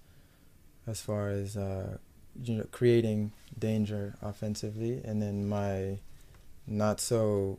[0.86, 1.98] as far as uh,
[2.42, 5.98] you know creating danger offensively, and then my
[6.66, 7.58] not so.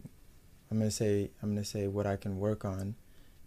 [0.72, 2.96] I'm gonna say I'm gonna say what I can work on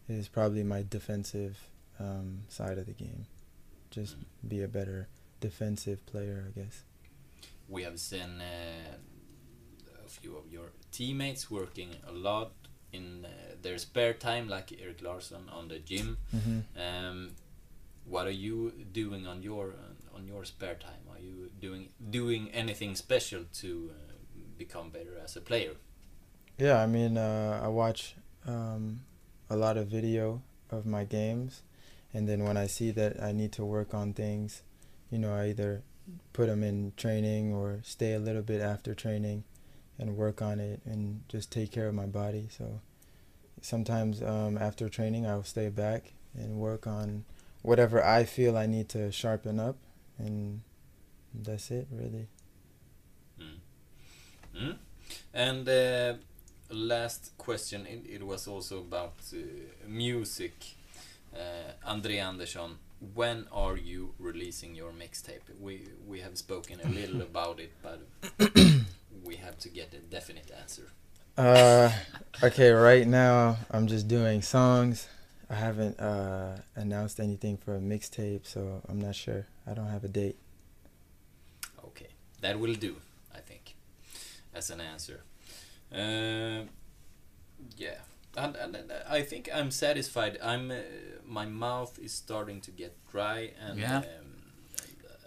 [0.09, 1.59] is probably my defensive
[2.03, 3.27] um, side of the game.
[3.91, 5.09] Just be a better
[5.41, 6.83] defensive player, I guess.
[7.69, 8.97] We have seen uh,
[10.05, 12.53] a few of your teammates working a lot
[12.93, 13.29] in uh,
[13.63, 16.19] their spare time, like Eric Larsson on the gym.
[16.35, 16.63] Mhm.
[16.77, 17.31] Um,
[18.05, 21.05] what are you doing on your uh, on your spare time?
[21.11, 24.13] Are you doing doing anything special to uh,
[24.59, 25.75] become better as a player?
[26.59, 28.15] Yeah, I mean, uh, I watch
[28.47, 29.01] um,
[29.49, 31.63] a lot of video of my games,
[32.15, 34.63] and then when I see that I need to work on things,
[35.11, 35.83] you know, I either
[36.33, 39.45] put them in training or stay a little bit after training
[39.99, 42.49] and work on it and just take care of my body.
[42.51, 42.81] So
[43.61, 47.25] sometimes um, after training, I'll stay back and work on
[47.63, 49.77] whatever I feel I need to sharpen up,
[50.19, 50.63] and
[51.33, 52.27] that's it, really.
[54.55, 54.77] Mm.
[55.33, 56.15] And uh,
[56.71, 59.37] last question, it, it was also about uh,
[59.87, 60.55] music.
[61.35, 62.79] Uh, Andre Andersson,
[63.15, 65.43] when are you releasing your mixtape?
[65.61, 68.01] We we have spoken a little about it, but
[69.25, 70.89] we have to get a definite answer.
[71.37, 71.91] Uh,
[72.43, 75.09] okay, right now I'm just doing songs.
[75.49, 79.47] I haven't uh, announced anything for a mixtape, so I'm not sure.
[79.67, 80.37] I don't have a date.
[81.85, 82.09] Okay,
[82.41, 82.97] that will do,
[83.35, 83.75] I think,
[84.55, 85.21] as an answer.
[85.93, 86.65] Uh,
[87.77, 88.01] yeah,
[88.37, 90.39] and, and, and I think I'm satisfied.
[90.43, 90.77] I'm uh,
[91.27, 93.99] my mouth is starting to get dry, and Yeah.
[93.99, 94.05] um,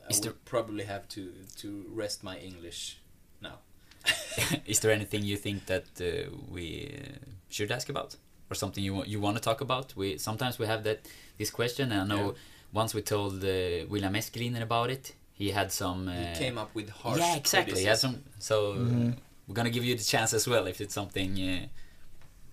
[0.05, 1.21] I Is will there- probably have to
[1.61, 1.67] to
[2.01, 2.97] rest my English
[3.41, 3.57] now.
[4.65, 6.65] Is there anything you think that uh, we
[6.99, 7.17] uh,
[7.49, 8.15] should ask about,
[8.49, 9.95] or something you want you want to talk about?
[9.95, 10.99] We sometimes we have that
[11.37, 12.37] this question, and I know Yeah.
[12.81, 16.07] once we told uh, William Eskelinen about it, he had some.
[16.07, 17.19] Uh, He came up with harsh.
[17.19, 17.79] yeah, exactly.
[17.79, 18.15] He had some.
[18.39, 19.15] So uh, Mhm.
[19.47, 21.67] we're gonna give you the chance as well if it's something, uh,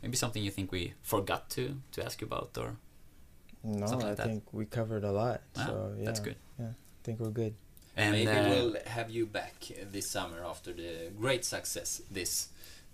[0.03, 2.77] maybe something you think we forgot to to ask you about, or
[3.65, 4.27] No, Something I like that.
[4.27, 5.41] think we covered a lot.
[5.57, 6.37] Ah, so yeah, that's good.
[6.59, 7.55] Yeah, I think we're good.
[7.97, 9.55] And Maybe uh, we'll have you back
[9.93, 12.49] this summer after the great success this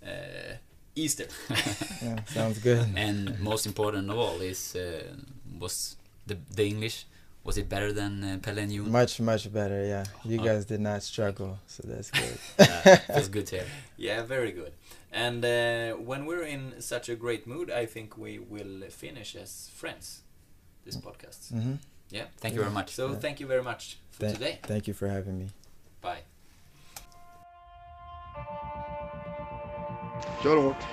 [0.05, 0.57] uh,
[0.95, 1.27] Easter.
[2.03, 2.85] Yeah, sounds good.
[2.95, 5.15] and most important of all is uh,
[5.59, 5.95] was
[6.27, 7.05] the the English.
[7.49, 8.91] Was it better than uh, Pelle and Jon?
[8.91, 9.79] Much, much better.
[9.93, 10.43] Yeah, you Oh.
[10.43, 12.37] guys did not struggle, so that's good.
[12.59, 13.65] Uh, feels good to hear.
[13.97, 14.71] Yeah, very good.
[15.11, 19.69] And uh, when we're in such a great mood, I think we will finish as
[19.81, 20.21] friends
[20.85, 21.49] this podcast.
[21.51, 21.75] hmm
[22.11, 22.25] Yeah.
[22.41, 22.89] Thank you very much.
[22.99, 23.19] So Yeah.
[23.19, 24.59] thank you very much for Thank, today.
[24.71, 25.47] thank you for having me.
[26.01, 26.23] Bye.
[30.43, 30.83] Kör hårt.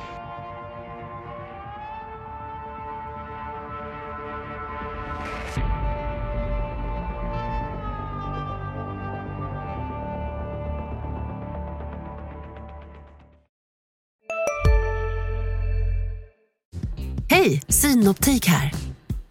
[17.47, 18.73] Hej, Synoptik här.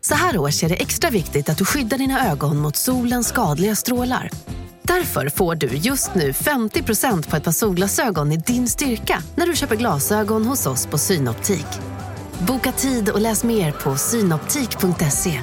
[0.02, 3.76] Så här års är det extra viktigt att du skyddar dina ögon mot solens skadliga
[3.76, 4.30] strålar.
[4.82, 9.56] Därför får du just nu 50% på ett par solglasögon i din styrka när du
[9.56, 11.66] köper glasögon hos oss på Synoptik.
[12.48, 15.42] Boka tid och läs mer på synoptik.se.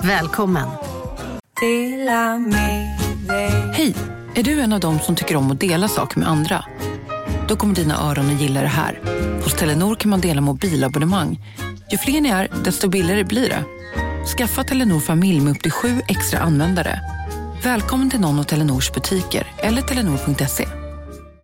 [0.00, 0.68] Välkommen!
[3.72, 3.94] Hej!
[4.34, 6.64] Är du en av dem som tycker om att dela saker med andra?
[7.48, 9.00] Då kommer dina öron att gilla det här.
[9.44, 11.38] Hos Telenor kan man dela mobilabonnemang.
[11.90, 13.64] Ju fler ni är, desto billigare blir det.
[14.26, 17.00] Skaffa Telenor familj med upp till sju extra användare.
[17.64, 20.83] Välkommen till någon av Telenors butiker eller telenor.se.